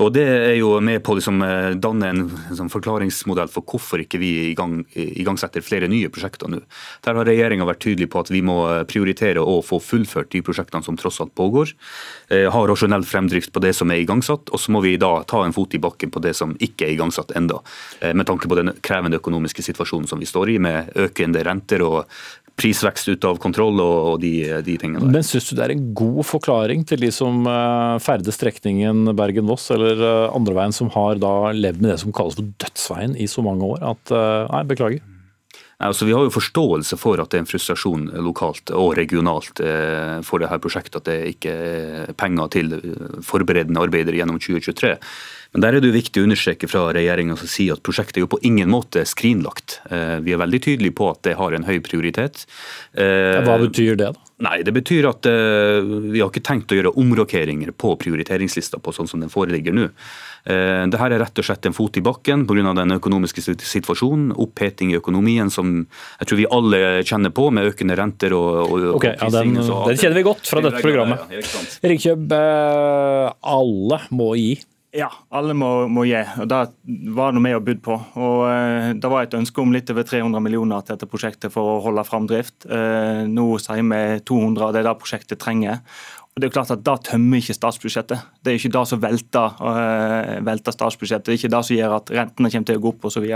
[0.00, 4.02] Og Det er jo med på å liksom, eh, danne en, sånn forklaringsmodell for hvorfor
[4.04, 6.62] ikke vi gang, igangsetter flere nye prosjekter nå.
[7.04, 8.58] Der har regjeringa vært tydelig på at vi må
[8.90, 11.74] prioritere å få fullført de prosjektene som tross alt pågår.
[12.28, 15.44] Eh, ha rasjonell fremdrift på det som er igangsatt, og så må vi da ta
[15.44, 17.60] en fot i bakken på det som ikke er igangsatt enda,
[18.00, 21.82] eh, med tanke på den krevende økonomiske situasjonen som vi står i, med økende renter
[21.82, 22.04] og
[22.60, 25.14] prisvekst ut av kontroll og de, de tingene der.
[25.16, 29.72] Men Syns du det er en god forklaring til de som eh, ferdes strekningen Bergen-Voss
[29.74, 33.26] eller eh, andre veien, som har da levd med det som kalles for dødsveien i
[33.30, 35.10] så mange år, at eh, nei, beklager?
[35.84, 39.58] Altså, vi har jo forståelse for at det er en frustrasjon lokalt og regionalt
[40.24, 42.70] for det her prosjektet, at det ikke er penger til
[43.26, 44.94] forberedende arbeider gjennom 2023.
[45.54, 48.24] Men der er det jo viktig å understreke fra regjeringa som sier at prosjektet er
[48.24, 49.78] jo på ingen måte skrinlagt.
[49.86, 52.42] Eh, vi er veldig tydelige på at det har en høy prioritet.
[52.90, 54.30] Eh, hva betyr det, da?
[54.42, 55.78] Nei, Det betyr at eh,
[56.10, 59.86] vi har ikke tenkt å gjøre omrokeringer på prioriteringslista på sånn som den foreligger nå.
[60.44, 62.74] Dette er rett og slett en fot i bakken pga.
[62.76, 64.34] den økonomiske situasjonen.
[64.36, 65.86] Oppheting i økonomien som
[66.18, 69.54] jeg tror vi alle kjenner på, med økende renter og, og, okay, og ja, den,
[69.56, 71.24] den, kjenner vi godt fra dette programmet.
[71.32, 71.40] Ja,
[73.40, 74.52] alle må gi
[74.94, 76.20] Ja, alle må, må gi.
[76.38, 76.58] og Det
[77.16, 77.96] var det vi og budt på.
[78.14, 81.72] Og eh, Det var et ønske om litt over 300 millioner til dette prosjektet for
[81.72, 82.68] å holde framdrift.
[82.70, 85.82] Eh, nå sier vi 200, og det er det prosjektet trenger.
[86.34, 88.22] Og det er jo klart at Da tømmer ikke statsbudsjettet.
[88.42, 91.26] Det er ikke det som velter, eh, velter statsbudsjettet.
[91.26, 93.26] Det er ikke det som gjør at rentene kommer til å gå opp osv.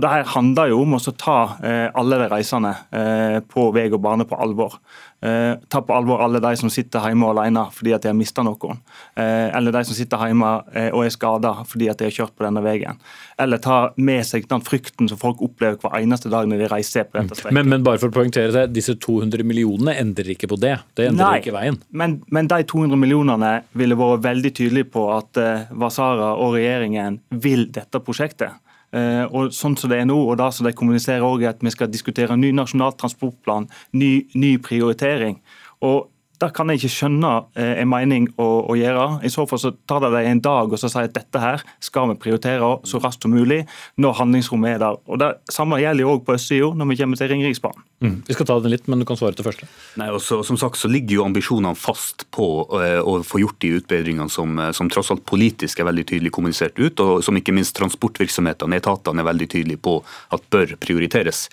[0.00, 4.00] Det her handler jo om å ta uh, alle de reisende uh, på vei og
[4.00, 4.80] bane på alvor.
[5.20, 8.44] Eh, ta på alvor alle de som sitter hjemme alene fordi at de har mista
[8.44, 8.82] noen.
[9.16, 12.34] Eh, eller de som sitter hjemme eh, og er skada fordi at de har kjørt
[12.36, 13.00] på denne veien.
[13.40, 17.08] Eller ta med seg den frykten som folk opplever hver eneste dag når de reiser
[17.08, 17.56] på dette strekket.
[17.56, 20.76] Men, men, bare for å poengtere det, disse 200 millionene endrer ikke på det?
[20.98, 21.80] Det endrer Nei, ikke veien?
[21.96, 27.18] Men, men, de 200 millionene ville vært veldig tydelige på at uh, Vasara og regjeringen
[27.42, 28.60] vil dette prosjektet.
[28.94, 31.72] Eh, og sånn som det er nå, og da som de kommuniserer også at vi
[31.74, 33.68] skal diskutere ny nasjonal transportplan,
[33.98, 35.40] ny, ny prioritering.
[35.86, 36.06] Og
[36.40, 39.06] det kan jeg ikke skjønne eh, en mening å, å, gjøre.
[39.26, 41.64] I så fall så tar det deg en dag og så sier at dette her
[41.84, 43.62] skal vi prioritere så raskt som mulig
[44.00, 45.00] når handlingsrommet er der.
[45.08, 47.86] Og Det samme gjelder jo også på østsida når vi kommer til Ringeriksbanen.
[48.04, 48.16] Mm.
[48.26, 49.66] Vi skal ta den litt, men du kan svare til første.
[49.96, 53.56] Nei, og så, Som sagt så ligger jo ambisjonene fast på uh, å få gjort
[53.64, 57.38] de utbedringene som, uh, som, tross alt politisk er veldig tydelig kommunisert ut, og som
[57.40, 59.96] ikke minst transportvirksomhetene, etatene, er veldig tydelige på
[60.36, 61.46] at bør prioriteres.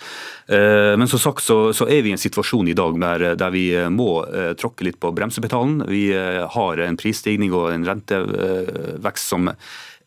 [0.44, 3.54] Uh, men som sagt så, så, er vi i en situasjon i dag der, der
[3.54, 4.10] vi må
[4.60, 5.84] tråkke tråkke litt på bremsepedalen.
[5.88, 9.50] Vi eh, har en prisstigning og en rentevekst som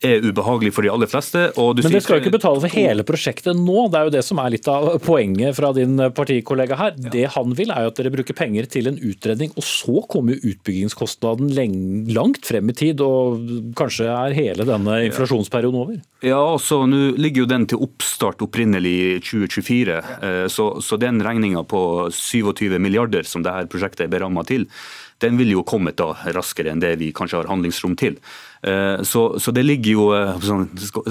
[0.04, 1.48] er ubehagelig for de aller fleste.
[1.56, 4.40] Men det skal jo ikke betale for hele prosjektet nå, det er jo det som
[4.42, 6.94] er litt av poenget fra din partikollega her.
[6.98, 7.12] Ja.
[7.14, 10.38] Det han vil er jo at dere bruker penger til en utredning, og så kommer
[10.38, 11.50] utbyggingskostnaden
[12.14, 15.98] langt frem i tid, og kanskje er hele denne inflasjonsperioden over?
[16.24, 21.22] Ja, altså nå ligger jo den til oppstart opprinnelig i 2024, eh, så, så den
[21.24, 21.82] regninga på
[22.14, 24.66] 27 milliarder som dette prosjektet er beramma til,
[25.22, 28.18] den vil jo komme da raskere enn det vi kanskje har handlingsrom til.
[28.62, 30.64] Eh, så, så, det ligger jo eh, sånn,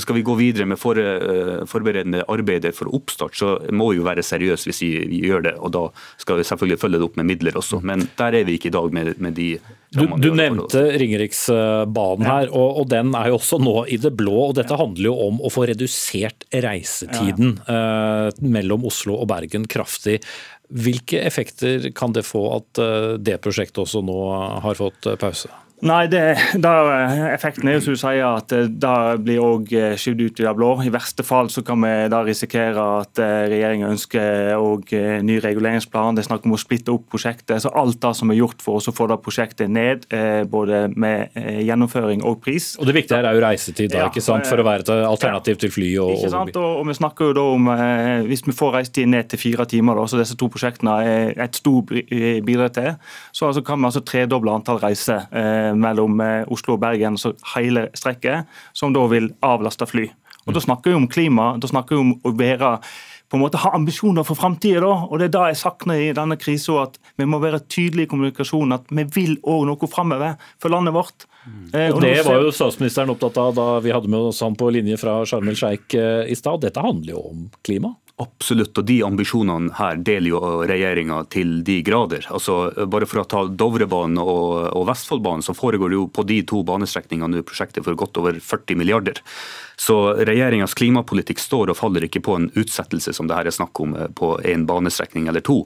[0.04, 4.08] Skal vi gå videre med for, eh, forberedende arbeider for oppstart, så må vi jo
[4.08, 5.56] være seriøse hvis vi, vi, gjør det.
[5.60, 5.86] Og da
[6.20, 7.82] skal vi selvfølgelig følge det opp med midler også.
[7.88, 9.54] Men der er vi ikke i dag med, med de
[9.96, 14.50] du, du nevnte Ringeriksbanen her, og, og, den er jo også nå i det blå.
[14.50, 20.20] og Dette handler jo om å få redusert reisetiden eh, mellom Oslo og Bergen kraftig.
[20.68, 22.82] Hvilke effekter kan det få at
[23.24, 24.18] det prosjektet også nå
[24.66, 25.48] har fått pause?
[25.86, 26.22] Nei, det,
[26.58, 26.88] der,
[27.36, 30.46] Effekten er jo som du sier at eh, det blir òg eh, skyvd ut i
[30.48, 30.70] det blå.
[30.82, 34.90] I verste fall så kan vi da risikere at regjeringa ønsker og
[35.28, 36.18] ny reguleringsplan.
[36.18, 37.62] Det er snakk om å splitte opp prosjektet.
[37.62, 40.08] Så Alt det som er gjort for oss å få det prosjektet ned,
[40.50, 42.72] både med gjennomføring og pris.
[42.82, 44.48] Og Det viktige her er jo reisetid, da, ikke sant?
[44.50, 45.92] for å være et alternativ til fly.
[46.02, 46.58] og, ikke sant?
[46.58, 47.70] Og, og, vi snakker jo da om,
[48.28, 51.62] Hvis vi får reisetid ned til fire timer, da, så disse to prosjektene er et
[51.62, 52.92] stort bidrag til,
[53.32, 55.28] så altså kan vi altså tredoble antall reiser
[55.76, 58.48] mellom eh, Oslo og Bergen, så hele strekket,
[58.78, 60.08] som da vil avlaste fly.
[60.48, 62.78] Og Da snakker vi om klima, da snakker vi om å være
[63.28, 64.88] på en måte ha ambisjoner for framtida.
[64.88, 68.12] Og det er da jeg savner i denne krisa, at vi må være tydelige i
[68.14, 68.78] kommunikasjonen.
[68.78, 71.28] At vi vil òg noe framover for landet vårt.
[71.44, 71.66] Mm.
[71.74, 74.72] Eh, og Det var jo statsministeren opptatt av da vi hadde med oss han på
[74.72, 76.64] linje fra Sharm el Sheikh eh, i stad.
[76.64, 77.98] Dette handler jo om klima?
[78.18, 82.26] Absolutt, og de ambisjonene her deler jo regjeringa til de grader.
[82.34, 86.40] Altså, bare For å ta Dovrebanen og, og Vestfoldbanen, så foregår det jo på de
[86.50, 89.22] to banestrekningene prosjektet for godt over 40 milliarder.
[89.80, 93.78] Så regjeringas klimapolitikk står og faller ikke på en utsettelse som det her er snakk
[93.84, 95.60] om eh, på en banestrekning eller to,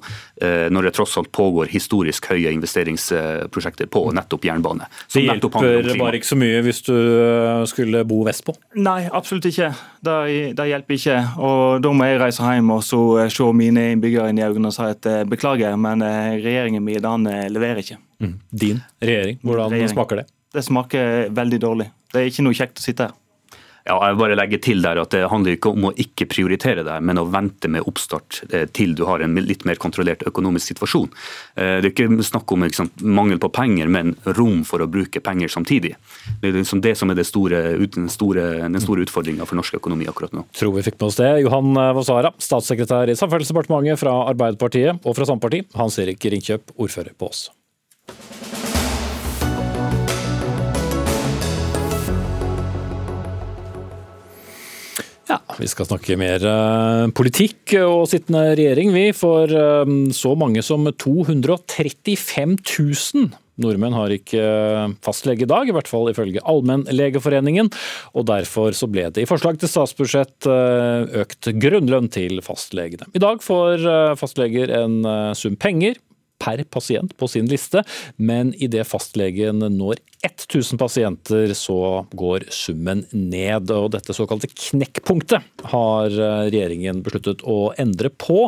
[0.44, 4.90] eh, når det tross alt pågår historisk høye investeringsprosjekter på nettopp jernbane.
[5.14, 8.58] Det hjelper bare ikke så mye hvis du eh, skulle bo vestpå?
[8.84, 9.72] Nei, absolutt ikke.
[10.04, 10.18] Det,
[10.60, 11.18] det hjelper ikke.
[11.40, 13.02] Og Da må jeg reise hjem og så
[13.32, 17.80] se mine innbyggere inn i øynene og si at beklager, men regjeringen min den leverer
[17.80, 17.98] ikke.
[18.22, 18.36] Mm.
[18.52, 19.96] Din regjering, hvordan regjering.
[19.96, 20.28] smaker det?
[20.52, 21.92] Det smaker veldig dårlig.
[22.12, 23.21] Det er ikke noe kjekt å sitte her.
[23.88, 26.98] Ja, jeg bare legger til der at Det handler ikke om å ikke prioritere det,
[27.02, 31.10] men å vente med oppstart eh, til du har en litt mer kontrollert økonomisk situasjon.
[31.56, 35.24] Eh, det er ikke snakk om liksom, mangel på penger, men rom for å bruke
[35.24, 35.96] penger samtidig.
[36.42, 38.46] Det er liksom det som er det store, den store,
[38.84, 40.46] store utfordringa for norsk økonomi akkurat nå.
[40.58, 41.32] Tror vi fikk med oss det.
[41.46, 45.66] Johan Vasara, statssekretær i Samferdselsdepartementet fra Arbeiderpartiet og fra samme.
[45.74, 47.50] Hans Erik Ringkjøp, ordfører på Ås.
[55.32, 59.06] Ja, Vi skal snakke mer uh, politikk og sittende regjering, vi.
[59.16, 65.74] For uh, så mange som 235 000 nordmenn har ikke eh, fastlege i dag, i
[65.76, 67.68] hvert fall ifølge Allmennlegeforeningen.
[68.18, 70.48] Og derfor så ble det i forslag til statsbudsjett
[71.22, 73.06] økt grunnlønn til fastlegene.
[73.14, 73.86] I dag får
[74.18, 75.04] fastleger en
[75.38, 76.00] sum penger
[76.42, 77.84] per pasient på sin liste,
[78.18, 83.72] men idet fastlegen når 1000 pasienter, så går summen ned.
[83.74, 88.48] og Dette såkalte knekkpunktet har regjeringen besluttet å endre på.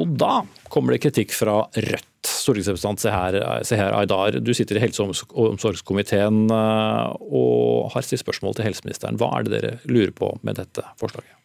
[0.00, 0.40] Og da
[0.72, 2.08] kommer det kritikk fra Rødt.
[2.22, 9.18] Stortingsrepresentant Seher Aydar, du sitter i helse- og omsorgskomiteen og har stilt spørsmål til helseministeren.
[9.18, 11.41] Hva er det dere lurer på med dette forslaget?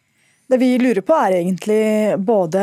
[0.48, 2.60] Det vi lurer på er egentlig både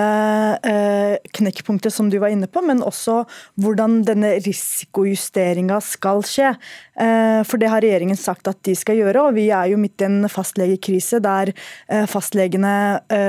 [0.65, 3.19] eh, knekkpunktet som du var inne på, men også
[3.61, 6.55] hvordan denne risikojusteringa skal skje.
[6.97, 10.01] Eh, for det har regjeringen sagt at de skal gjøre, og vi er jo midt
[10.01, 12.73] i en fastlegekrise der eh, fastlegene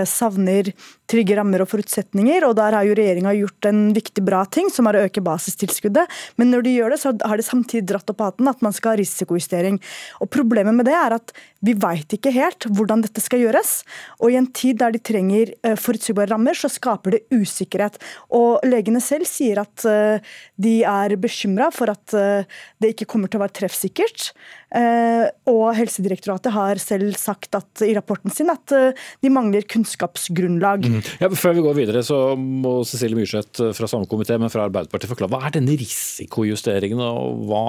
[0.09, 0.73] savner
[1.11, 2.45] trygge rammer og forutsetninger.
[2.49, 6.07] og Der har jo regjeringa gjort en viktig bra ting, som er å øke basistilskuddet.
[6.37, 8.95] Men når de gjør det, så har de samtidig dratt opp haten at man skal
[8.95, 9.81] ha risikojustering.
[10.21, 11.33] Og Problemet med det er at
[11.65, 13.81] vi veit ikke helt hvordan dette skal gjøres.
[14.21, 17.99] Og i en tid der de trenger eh, forutsigbare rammer, så skaper det usikkerhet.
[18.37, 23.31] Og legene selv sier at eh, de er bekymra for at eh, det ikke kommer
[23.31, 24.31] til å være treffsikkert.
[24.77, 30.89] Og Helsedirektoratet har selv sagt at, i rapporten sin at de mangler kunnskapsgrunnlag.
[30.91, 30.96] Mm.
[31.23, 35.13] Ja, før vi går videre, så må Cecilie Myrseth fra samme komité, men fra Arbeiderpartiet
[35.13, 35.33] forklare.
[35.35, 37.65] Hva er denne risikojusteringen, og hva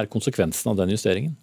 [0.00, 1.36] er konsekvensen av den justeringen?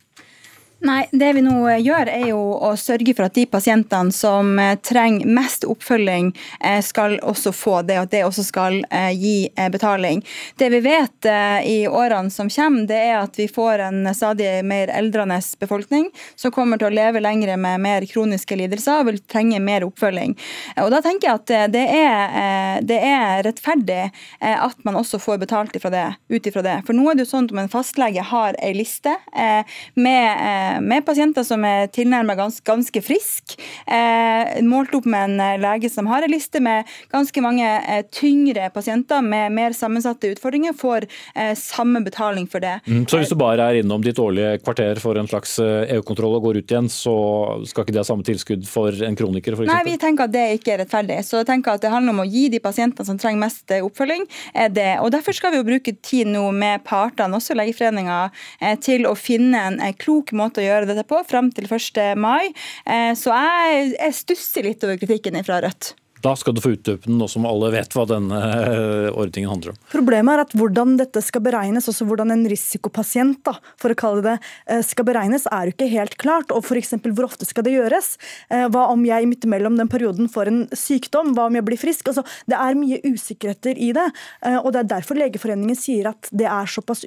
[0.79, 4.57] Nei, Det vi nå eh, gjør, er jo å sørge for at de pasientene som
[4.59, 8.81] eh, trenger mest oppfølging, eh, skal også få det, og at det også skal
[9.15, 10.21] gi betaling.
[10.59, 11.27] Det vi vet
[11.65, 16.51] i årene som kommer, det er at vi får en stadig mer eldrende befolkning som
[16.53, 20.35] kommer til å leve lengre med mer kroniske lidelser og vil trenge mer oppfølging.
[20.83, 24.01] Og Da tenker jeg at det er, det er rettferdig
[24.41, 26.77] at man også får betalt ut ifra det.
[26.87, 29.15] For nå er det jo sånn at om en fastlege har ei liste
[29.95, 33.59] med med pasienter som er tilnærmet ganske, ganske friske.
[33.87, 38.03] Eh, målt opp med en eh, lege som har en liste med ganske mange eh,
[38.13, 42.79] tyngre pasienter med mer sammensatte utfordringer, får eh, samme betaling for det.
[42.87, 46.49] Mm, så hvis du bare er innom ditt årlige kvarter for en slags EU-kontroll og
[46.49, 47.15] går ut igjen, så
[47.67, 49.69] skal ikke det ha samme tilskudd for en kroniker f.eks.?
[49.71, 51.19] Nei, vi tenker at det ikke er rettferdig.
[51.27, 54.25] Så jeg tenker at det handler om å gi de pasientene som trenger mest oppfølging,
[54.75, 54.91] det.
[55.01, 58.17] Og Derfor skal vi jo bruke tid nå med partene, også Legeforeninga,
[58.83, 62.01] til å finne en klok måte å gjøre dette på fram til 1.
[62.19, 62.51] mai.
[62.85, 65.95] Eh, så jeg, jeg stusser litt over kritikken fra Rødt.
[66.25, 69.73] Da skal du få utdype den, nå som alle vet hva denne eh, ordningen handler
[69.73, 69.79] om.
[69.91, 74.23] Problemet er at hvordan dette skal beregnes, også hvordan en risikopasient da, for å kalle
[74.25, 74.35] det,
[74.71, 76.53] eh, skal beregnes, er jo ikke helt klart.
[76.55, 76.95] Og f.eks.
[77.05, 78.15] hvor ofte skal det gjøres?
[78.49, 81.35] Hva om jeg midt imellom den perioden får en sykdom?
[81.37, 82.09] Hva om jeg blir frisk?
[82.09, 84.07] Altså, det er mye usikkerheter i det.
[84.63, 87.05] Og det er derfor Legeforeningen sier at det er såpass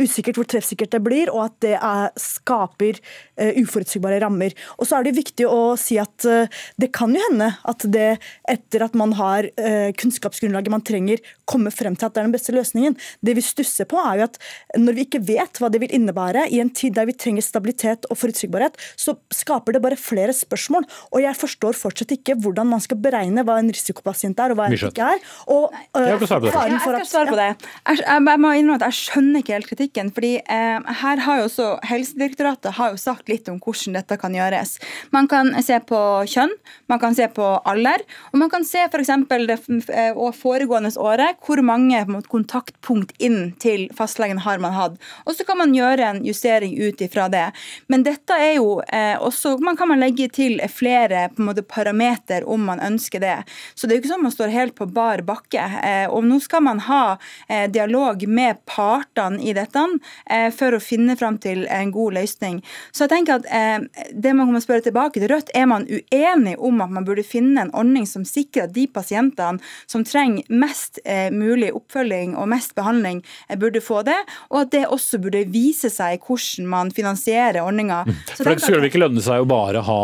[0.00, 4.54] usikkert hvor treffsikkert det blir, og at det er, skaper uh, uforutsigbare rammer.
[4.78, 8.08] Og så er det viktig å si at uh, det kan jo hende at det,
[8.50, 12.34] etter at man har uh, kunnskapsgrunnlaget man trenger, kommer frem til at det er den
[12.34, 12.98] beste løsningen.
[13.24, 14.40] Det vi stusser på, er jo at
[14.80, 18.08] når vi ikke vet hva det vil innebære, i en tid der vi trenger stabilitet
[18.10, 20.88] og forutsigbarhet, så skaper det bare flere spørsmål.
[21.14, 24.68] Og jeg forstår fortsatt ikke hvordan man skal beregne hva en risikopasient er, og hva
[24.68, 25.22] en ikke er.
[25.54, 26.66] Og, jeg kan svare på det.
[26.74, 27.48] Jeg skal svare på det.
[27.54, 30.12] Jeg, jeg, jeg må innrømme at jeg skjønner ikke helt kritikk kritikken.
[30.14, 34.34] fordi eh, her har jo også Helsedirektoratet har jo sagt litt om hvordan dette kan
[34.34, 34.78] gjøres.
[35.12, 36.52] Man kan se på kjønn,
[36.88, 39.10] man kan se på alder, og man kan se f.eks.
[39.28, 39.58] For det
[39.92, 44.98] eh, foregående året hvor mange kontaktpunkt inn til fastlegen har man hatt.
[45.26, 47.50] Og så kan man gjøre en justering ut ifra det.
[47.88, 51.62] Men dette er jo eh, også Man kan man legge til flere på en måte
[51.62, 53.36] parameter om man ønsker det.
[53.74, 55.62] Så det er jo ikke sånn man står helt på bar bakke.
[55.84, 57.16] Eh, og nå skal man ha
[57.48, 59.98] eh, dialog med partene i dette mulighetene
[60.30, 62.62] eh, for å finne fram til en god løsning.
[62.92, 66.56] Så jeg tenker at eh, det man må spørre tilbake til Rødt, er man uenig
[66.58, 71.00] om at man burde finne en ordning som sikrer at de pasientene som trenger mest
[71.04, 73.22] eh, mulig oppfølging og mest behandling,
[73.58, 74.16] burde få det,
[74.50, 78.02] og at det også burde vise seg hvordan man finansierer ordninga.
[78.06, 78.16] Mm.
[78.34, 80.00] For det skulle ikke lønne seg å bare ha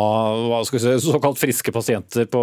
[0.51, 2.43] hva skal si, såkalt friske pasienter på,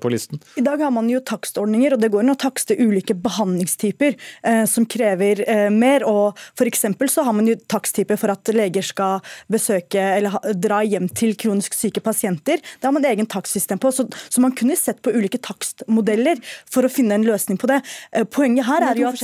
[0.00, 0.40] på, listen?
[0.58, 4.64] I dag har man jo takstordninger, og det går an å takste ulike behandlingstyper eh,
[4.70, 6.06] som krever eh, mer.
[6.08, 6.84] og F.eks.
[7.14, 11.76] så har man jo taksttyper for at leger skal besøke eller dra hjem til kronisk
[11.78, 12.58] syke pasienter.
[12.58, 13.92] Det har man egen takstsystem på.
[13.94, 17.80] Så, så, man kunne sett på ulike takstmodeller for å finne en løsning på det.
[18.12, 19.22] Eh, poenget her er jo at,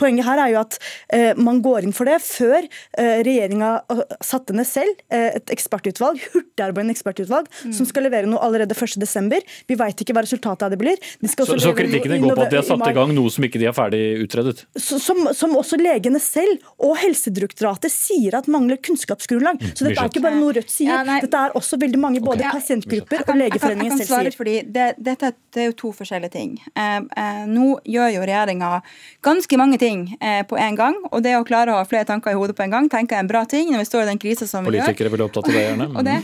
[0.00, 3.72] poenget her er jo at uh, man går inn for det før uh, regjeringa
[4.24, 7.72] satte ned selv et ekspertutvalg, hurtigarbeidende ekspertutvalg, mm.
[7.76, 9.54] som skal levere noe allerede 1.12.
[9.68, 11.00] Vi veit ikke hva resultatet av det blir.
[11.20, 13.60] De så, så kritikken går på at de har satt i gang noe som ikke
[13.62, 14.64] de er ferdig utredet?
[14.80, 19.60] Som, som også legene selv og Helsedirektoratet sier at mangler kunnskapsgrunnlag.
[19.60, 22.22] Mm, Så dette er ikke bare noe Rødt sier, Ja, dette er også veldig mange
[22.24, 22.60] både okay.
[22.60, 24.38] pasientgrupper og Legeforeningen jeg kan selv sier.
[24.38, 26.56] Fordi det, dette det er jo to forskjellige ting.
[26.74, 28.70] Eh, eh, nå gjør jo regjeringa
[29.24, 30.96] ganske mange ting eh, på en gang.
[31.10, 33.22] Og det å klare å ha flere tanker i hodet på en gang tenker jeg
[33.22, 34.88] er en bra ting når vi står i den krisa som vi gjør.
[34.88, 35.88] Politikere er opptatt av det, gjerne.
[35.98, 36.16] Og det,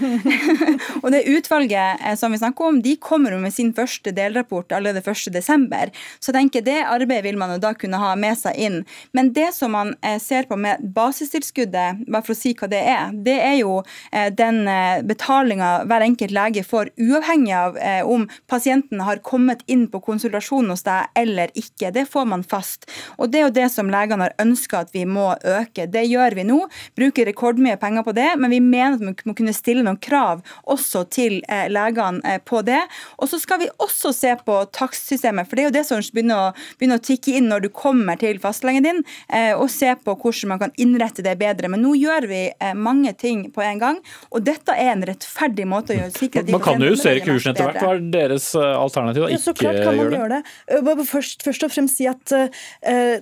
[1.05, 5.03] og det utvalget eh, som vi snakker om, de kommer med sin første delrapport allerede
[5.05, 6.01] 1.12.
[6.21, 8.81] Så jeg tenker det arbeidet vil man jo da kunne ha med seg inn.
[9.17, 12.83] Men det som man eh, ser på med basistilskuddet, bare for å si hva det
[12.89, 13.81] er, det er jo
[14.13, 19.65] eh, den eh, betalinga hver enkelt lege får, uavhengig av eh, om pasienten har kommet
[19.71, 21.93] inn på konsultasjon hos deg eller ikke.
[21.95, 22.89] Det får man fast.
[23.19, 25.87] Og det er jo det som legene har ønska at vi må øke.
[25.91, 26.61] Det gjør vi nå.
[26.99, 30.43] Bruker rekordmye penger på det, men vi mener at vi må kunne stille noen krav
[30.71, 32.81] også til eh, legene eh, på det.
[33.19, 36.51] Og så skal vi også se på takstsystemet, for det er jo det som begynner
[36.51, 40.17] å, begynner å tikke inn når du kommer til fastlegen din, eh, og se på
[40.17, 41.71] hvordan man kan innrette det bedre.
[41.73, 42.43] Men nå gjør vi
[42.77, 43.99] mange ting på en gang,
[44.31, 47.69] og dette er en rettferdig måte å gjøre sikre Man kan jo justere kursen etter
[47.69, 47.81] hvert.
[47.81, 49.27] Hva er deres alternativ?
[49.27, 49.31] da?
[49.35, 50.41] Ja, så klart kan man gjøre det?
[50.71, 51.07] det.
[51.11, 52.35] Først, først og fremst si at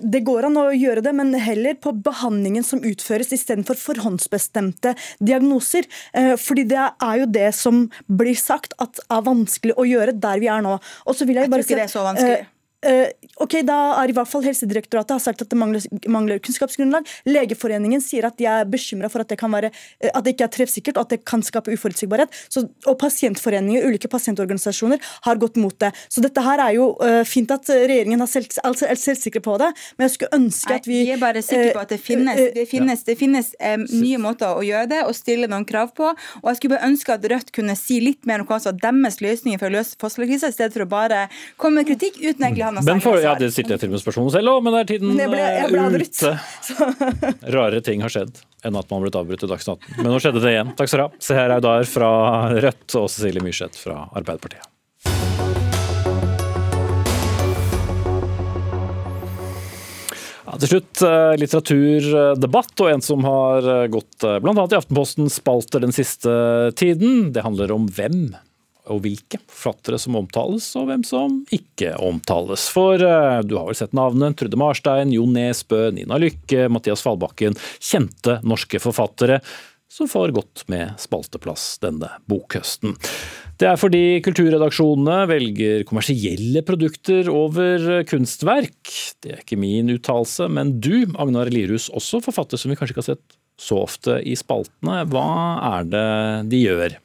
[0.01, 5.87] det går an å gjøre det, men heller på behandlingen som utføres, istedenfor forhåndsbestemte diagnoser.
[6.13, 10.41] Eh, fordi det er jo det som blir sagt at er vanskelig å gjøre der
[10.43, 10.77] vi er nå.
[11.05, 12.47] Og så vil jeg, Jeg bare tror ikke si det er så vanskelig.
[12.85, 13.09] Eh,
[13.39, 17.07] ok, da er i hvert fall Helsedirektoratet har sagt at det mangler, mangler kunnskapsgrunnlag.
[17.29, 20.47] Legeforeningen sier at de er bekymra for at det, kan være, eh, at det ikke
[20.47, 22.33] er treffsikkert og at det kan skape uforutsigbarhet.
[22.51, 25.91] Så, og pasientforeninger, ulike pasientorganisasjoner har gått mot det.
[26.11, 29.55] Så dette her er jo uh, fint at regjeringen er selv, altså, er selvsikre på
[29.61, 32.39] det, men jeg skulle ønske at vi Vi er bare sikre på at det finnes,
[32.55, 36.11] det finnes, det finnes um, nye måter å gjøre det og stille noen krav på.
[36.41, 38.81] Og jeg skulle bare ønske at Rødt kunne si litt mer om hva som var
[38.89, 41.25] deres løsninger for å løse fastlegekrisa, i stedet for å bare
[41.59, 43.33] komme med kritikk uten egentlig å ha for, ja.
[43.39, 45.71] Det sitter jeg til med spørsmålet selv òg, men det er tiden jeg ble- jeg
[45.73, 46.31] ble eh, ute.
[47.57, 50.01] Rare ting har skjedd enn at man har blitt avbrutt i Dagsnytt 18.
[50.03, 50.73] Men nå skjedde det igjen.
[50.77, 51.11] Takk skal du ha.
[51.29, 52.11] Seher Audar fra
[52.59, 54.67] Rødt og Cecilie Myrseth fra Arbeiderpartiet.
[60.49, 64.53] Ja, til slutt eh, litteraturdebatt, og en som har eh, gått bl.a.
[64.65, 66.31] i Aftenpostens spalter den siste
[66.79, 67.29] tiden.
[67.35, 68.31] Det handler om hvem
[68.89, 72.67] og hvilke forfattere som omtales, og hvem som ikke omtales.
[72.73, 74.37] For eh, du har vel sett navnet?
[74.39, 77.57] Trude Marstein, Jo Nesbø, Nina Lykke, Mathias Fallbakken.
[77.79, 79.41] Kjente norske forfattere
[79.89, 82.93] som får godt med spalteplass denne bokhøsten.
[83.59, 88.93] Det er fordi kulturredaksjonene velger kommersielle produkter over kunstverk.
[89.19, 93.03] Det er ikke min uttalelse, men du, Agnar Lirhus, også forfatter som vi kanskje ikke
[93.03, 95.01] har sett så ofte i spaltene.
[95.11, 95.27] Hva
[95.73, 96.09] er det
[96.53, 96.95] de gjør?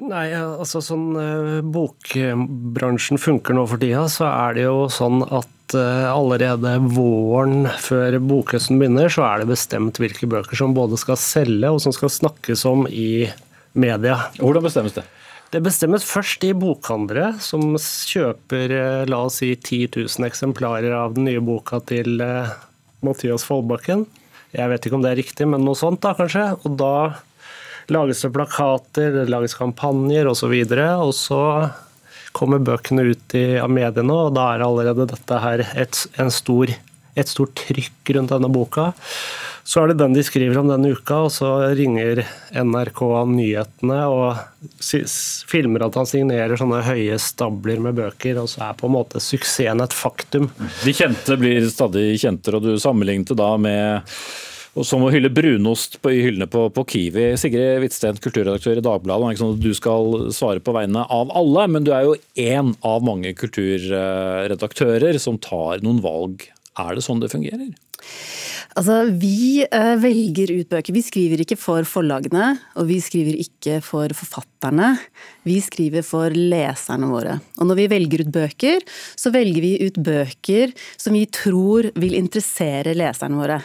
[0.00, 5.74] Nei, altså sånn eh, bokbransjen funker nå for tida, så er det jo sånn at
[5.76, 11.20] eh, allerede våren før bokhøsten begynner, så er det bestemt hvilke bøker som både skal
[11.20, 13.28] selge og som skal snakkes om i
[13.76, 14.16] media.
[14.40, 15.04] Hvordan bestemmes det?
[15.52, 21.18] Det bestemmes først i bokhandlere, som kjøper eh, la oss si 10 000 eksemplarer av
[21.18, 22.22] den nye boka til
[23.04, 24.06] Mathias Foldbakken.
[24.56, 26.54] Jeg vet ikke om det er riktig, men noe sånt da kanskje.
[26.64, 26.94] Og da
[27.92, 30.54] lages det plakater, det lages kampanjer osv.
[30.54, 31.42] Og, så og så
[32.36, 36.70] kommer bøkene ut i, av mediene, og da er allerede dette her et, stor,
[37.18, 38.90] et stort trykk rundt denne boka.
[39.70, 42.24] Så er det den de skriver om denne uka, og så ringer
[42.56, 44.40] NRK nyhetene og
[45.50, 49.22] filmer at han signerer sånne høye stabler med bøker, og så er på en måte
[49.22, 50.48] suksessen et faktum.
[50.82, 54.16] De kjente blir stadig kjentere, og du sammenlignet da med
[54.78, 57.26] og som å hylle brunost på, i hyllene på, på Kiwi.
[57.40, 59.26] Sigrid Hvitsten, kulturredaktør i Dagbladet.
[59.26, 62.16] Det ikke sånn at du skal svare på vegne av alle, men du er jo
[62.38, 66.46] én av mange kulturredaktører som tar noen valg.
[66.78, 67.72] Er det sånn det fungerer?
[68.78, 70.94] Altså, Vi eh, velger ut bøker.
[70.94, 74.92] Vi skriver ikke for forlagene, og vi skriver ikke for forfatterne.
[75.48, 77.38] Vi skriver for leserne våre.
[77.58, 78.84] Og når vi velger ut bøker,
[79.18, 83.58] så velger vi ut bøker som vi tror vil interessere leserne våre.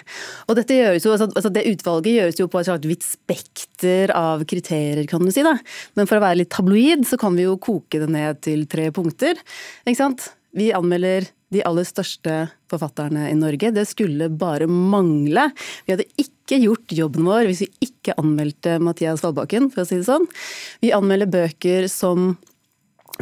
[0.50, 5.06] Og jo, altså, altså Det utvalget gjøres jo på et slags vidt spekter av kriterier,
[5.08, 5.46] kan du si.
[5.46, 5.58] da.
[5.96, 8.90] Men for å være litt tabloid, så kan vi jo koke det ned til tre
[8.96, 9.38] punkter.
[9.86, 10.32] Ikke sant?
[10.56, 12.38] Vi anmelder de aller største
[12.72, 13.72] forfatterne i Norge.
[13.76, 15.50] Det skulle bare mangle.
[15.86, 20.00] Vi hadde ikke gjort jobben vår hvis vi ikke anmeldte Mathias Valbakken, for å si
[20.00, 20.28] det sånn.
[20.84, 22.36] Vi anmelder bøker som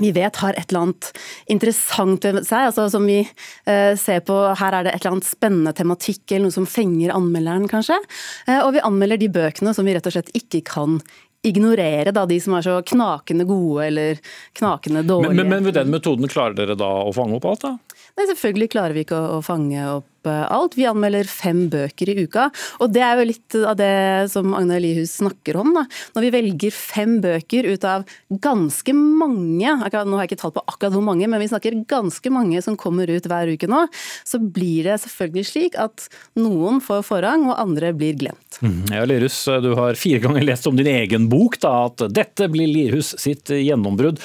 [0.02, 1.10] vi vet har et eller annet
[1.54, 5.28] interessant ved seg, altså som vi eh, ser på Her er det et eller annet
[5.28, 8.00] spennende tematikk eller noe som fenger anmelderen, kanskje.
[8.48, 10.98] Eh, og vi anmelder de bøkene som vi rett og slett ikke kan
[11.44, 14.20] ignorere, da, de som er så knakende gode eller
[14.56, 15.36] knakende Men, dårlige.
[15.36, 17.93] men, men ved den metoden klarer dere da å fange opp alt, da?
[18.14, 20.78] Nei, selvfølgelig klarer vi ikke å, å fange opp alt.
[20.78, 22.48] Vi anmelder fem bøker i uka.
[22.84, 25.74] Og det er jo litt av det som Agne Lihus snakker om.
[25.76, 25.86] Da.
[26.16, 28.06] Når vi velger fem bøker ut av
[28.44, 32.34] ganske mange, nå har jeg ikke talt på akkurat hvor mange, men vi snakker ganske
[32.34, 33.86] mange som kommer ut hver uke nå,
[34.28, 36.08] så blir det selvfølgelig slik at
[36.40, 38.62] noen får forrang, og andre blir glemt.
[38.62, 38.82] Mm.
[38.94, 42.70] Ja, Lirhus, du har fire ganger lest om din egen bok, da, at dette blir
[42.70, 44.22] Lirhus sitt gjennombrudd.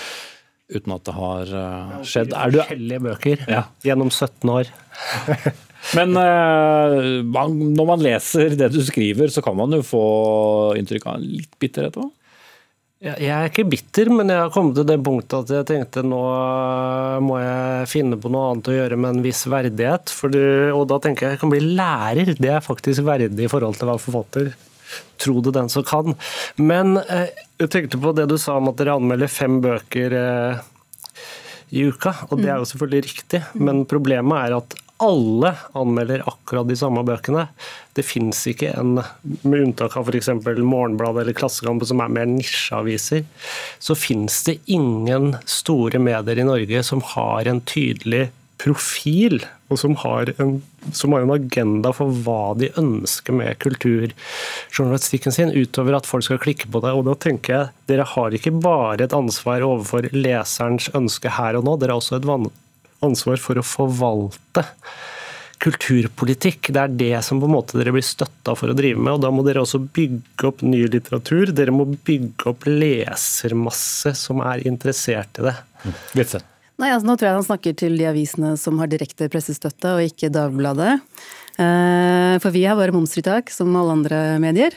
[0.69, 2.35] Uten at det har uh, skjedd.
[2.37, 3.63] Er du Forskjellige bøker ja.
[3.87, 4.69] gjennom 17 år.
[5.97, 10.05] Men uh, når man leser det du skriver, så kan man jo få
[10.77, 12.11] inntrykk av litt bitterhet òg?
[12.99, 16.19] Jeg er ikke bitter, men jeg har kommet til det punktet at jeg tenkte nå
[17.23, 20.11] må jeg finne på noe annet å gjøre med en viss verdighet.
[20.35, 20.41] Du,
[20.75, 22.33] og da tenker jeg jeg kan bli lærer.
[22.35, 24.51] Det er faktisk verdig i forhold til å være forfatter.
[25.19, 26.17] Tro det den som kan.
[26.57, 30.67] Men eh, jeg tenkte på det du sa om at dere anmelder fem bøker eh,
[31.71, 32.15] i uka.
[32.31, 37.05] Og det er jo selvfølgelig riktig, men problemet er at alle anmelder akkurat de samme
[37.07, 37.45] bøkene.
[37.95, 38.97] Det fins ikke en,
[39.47, 40.31] med unntak av f.eks.
[40.59, 43.23] Morgenbladet eller Klassekampen, som er mer nisjeaviser,
[43.79, 48.29] så fins det ingen store medier i Norge som har en tydelig
[48.59, 50.55] profil, og som har, en,
[50.97, 56.41] som har en agenda for hva de ønsker med kulturjournalistikken sin, utover at folk skal
[56.41, 56.95] klikke på det.
[56.97, 61.69] Og da tenker jeg, Dere har ikke bare et ansvar overfor leserens ønske her og
[61.69, 62.51] nå, dere har også et
[63.05, 64.65] ansvar for å forvalte
[65.63, 66.71] kulturpolitikk.
[66.75, 69.17] Det er det som på en måte dere blir støtta for å drive med.
[69.17, 71.53] og Da må dere også bygge opp ny litteratur.
[71.53, 75.59] Dere må bygge opp lesermasse som er interessert i det.
[76.15, 76.47] Vitsen.
[76.79, 80.07] Nei, altså Nå tror jeg han snakker til de avisene som har direkte pressestøtte, og
[80.07, 81.01] ikke Dagbladet.
[81.59, 84.75] Eh, for vi har våre momsfritak, som alle andre medier.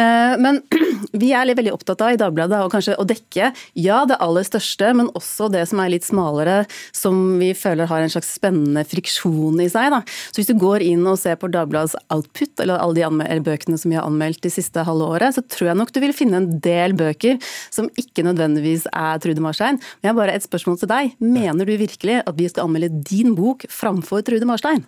[0.00, 0.62] Eh, men
[1.22, 4.94] vi er veldig opptatt av i Dagbladet å kanskje å dekke ja, det aller største,
[4.96, 6.62] men også det som er litt smalere,
[6.96, 9.90] som vi føler har en slags spennende friksjon i seg.
[9.92, 10.00] Da.
[10.30, 13.92] Så hvis du går inn og ser på Dagbladets output, eller alle de bøkene som
[13.92, 16.48] vi har anmeldt de siste halve året, så tror jeg nok du vil finne en
[16.64, 17.36] del bøker
[17.68, 19.76] som ikke nødvendigvis er Trude Marstein.
[20.00, 21.12] Men jeg har bare et spørsmål til deg.
[21.20, 24.86] Mener du virkelig at vi skal anmelde din bok framfor Trude Marstein?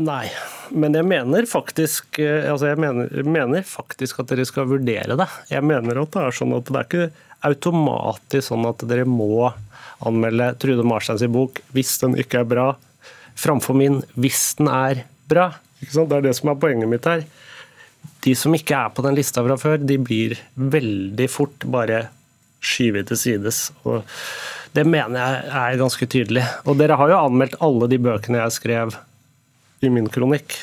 [0.00, 0.30] Nei,
[0.72, 5.26] men jeg mener faktisk eh, altså jeg mener, mener, faktisk at dere skal vurdere det.
[5.50, 9.50] Jeg mener at det er sånn at det er ikke automatisk sånn at dere må
[10.06, 12.66] anmelde Trude Marsteins bok hvis den ikke er bra,
[13.36, 15.50] framfor min hvis den er bra.
[15.80, 17.26] Det er det som er poenget mitt her.
[18.24, 22.06] De som ikke er på den lista fra før, de blir veldig fort bare
[22.64, 23.62] skyvet til sides.
[23.84, 24.00] Og
[24.76, 26.48] det mener jeg er ganske tydelig.
[26.64, 28.96] Og dere har jo anmeldt alle de bøkene jeg skrev
[29.80, 30.58] i min kronikk.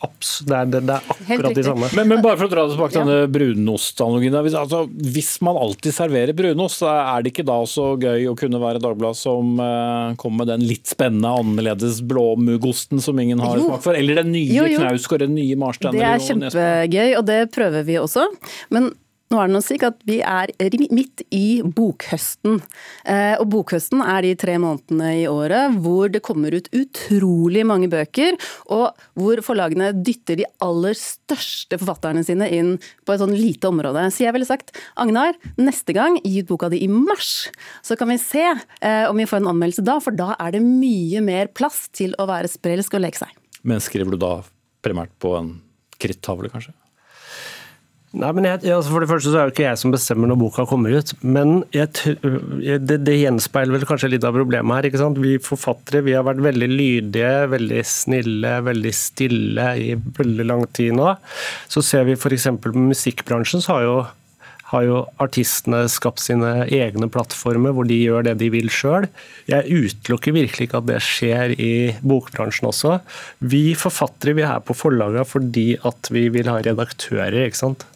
[0.00, 1.88] Abs, det, er, det, det er, akkurat de samme.
[1.92, 4.38] Men, men, bare for å dra det tilbake til denne brunostanalogien.
[4.46, 8.62] Hvis, altså, hvis man alltid serverer brunost, er det ikke da så gøy å kunne
[8.62, 13.68] være Dagbladet som uh, kommer med den litt spennende, annerledes blåmuggosten som ingen har jo.
[13.68, 13.98] smak for?
[13.98, 15.92] Eller den nye Knausgård, den nye Marstein?
[15.92, 18.24] Det er kjempegøy, og det prøver vi også.
[18.72, 18.88] Men
[19.30, 20.50] nå er det noe slik at Vi er
[20.90, 22.58] midt i bokhøsten.
[23.06, 27.90] Eh, og Bokhøsten er de tre månedene i året hvor det kommer ut utrolig mange
[27.92, 28.34] bøker,
[28.74, 32.74] og hvor forlagene dytter de aller største forfatterne sine inn
[33.06, 34.08] på et sånn lite område.
[34.10, 37.50] Så jeg ville sagt Agnar, neste gang gi ut boka di i mars,
[37.86, 40.64] så kan vi se eh, om vi får en anmeldelse da, for da er det
[40.64, 43.40] mye mer plass til å være sprelsk og leke seg.
[43.62, 44.40] Men skriver du da
[44.82, 45.58] primært på en
[46.00, 46.74] krittavle, kanskje?
[48.10, 50.38] Nei, men jeg, altså For det første så er det ikke jeg som bestemmer når
[50.40, 51.12] boka kommer ut.
[51.22, 52.16] Men jeg,
[52.82, 54.88] det, det, gjenspeiler vel kanskje litt av problemet her.
[54.88, 55.20] ikke sant?
[55.22, 60.96] Vi forfattere vi har vært veldig lydige, veldig snille, veldig stille i veldig lang tid
[60.98, 61.12] nå.
[61.70, 62.48] Så ser vi f.eks.
[62.58, 63.94] på musikkbransjen, så har jo,
[64.72, 69.06] har jo artistene skapt sine egne plattformer hvor de gjør det de vil sjøl.
[69.46, 71.70] Jeg utelukker virkelig ikke at det skjer i
[72.02, 72.98] bokbransjen også.
[73.54, 77.44] Vi forfattere vi er på forlaga fordi at vi vil ha redaktører.
[77.46, 77.86] ikke sant?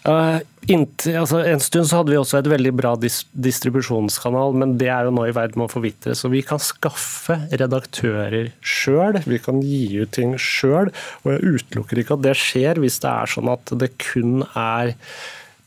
[0.00, 0.38] Uh,
[0.72, 4.88] inntil, altså, en stund så hadde vi også et veldig bra dis distribusjonskanal, men det
[4.88, 6.14] er jo nå i ferd med å forvitre.
[6.16, 10.88] Så vi kan skaffe redaktører sjøl, vi kan gi ut ting sjøl.
[11.24, 14.94] Og jeg utelukker ikke at det skjer hvis det er sånn at det kun er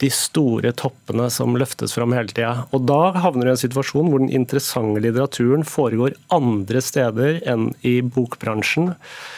[0.03, 2.65] de store toppene som løftes fram hele tida.
[2.75, 7.69] Og da havner du i en situasjon hvor den interessante litteraturen foregår andre steder enn
[7.87, 8.91] i bokbransjen.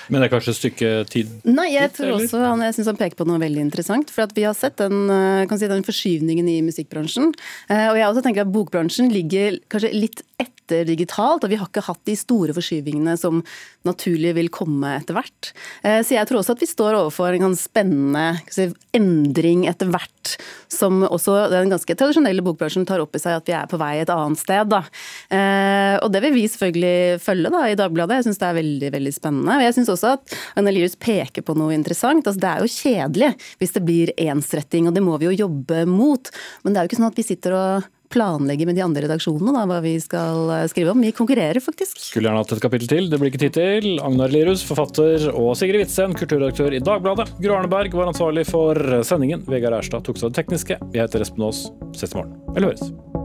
[0.10, 1.32] Men det er kanskje et stykke tid?
[1.48, 4.14] Nei, jeg tror også han, jeg synes han peker på noe veldig interessant.
[4.14, 5.06] For at vi har sett den,
[5.54, 7.34] si, den forskyvningen i musikkbransjen.
[7.70, 11.58] Eh, og jeg også tenker at bokbransjen ligger kanskje litt etter prosjekter digitalt, og vi
[11.58, 13.44] har ikke hatt de store forskyvingene som
[13.86, 15.54] naturlig vil komme etter hvert.
[15.84, 19.88] Eh, så jeg tror også at vi står overfor en ganske spennende si, endring etter
[19.90, 20.38] hvert,
[20.68, 24.02] som også den ganske tradisjonelle bokbransjen tar opp i seg at vi er på vei
[24.02, 24.68] et annet sted.
[24.70, 24.84] Da.
[25.30, 28.20] Eh, og det vil vi selvfølgelig følge da, i Dagbladet.
[28.20, 29.60] Jeg syns det er veldig veldig spennende.
[29.60, 32.26] Og jeg syns også at Annelius peker på noe interessant.
[32.26, 35.86] Altså, det er jo kjedelig hvis det blir ensretting, og det må vi jo jobbe
[35.90, 36.34] mot.
[36.64, 39.54] Men det er jo ikke sånn at vi sitter og planlegger med de andre redaksjonene
[39.56, 41.04] da, hva vi skal eh, skrive om.
[41.04, 42.00] Vi konkurrerer faktisk.
[42.00, 43.90] Skulle gjerne hatt et kapittel til, det blir ikke tid til.
[44.06, 47.28] Agnar Lirus, forfatter, og Sigrid Hvitsten, kulturredaktør i Dagbladet.
[47.44, 49.44] Gro Arneberg var ansvarlig for sendingen.
[49.52, 50.80] Vegard Erstad tok seg av det tekniske.
[50.96, 51.68] Jeg heter Espen Aas.
[51.96, 52.40] Ses i morgen.
[52.56, 53.25] Eller høres.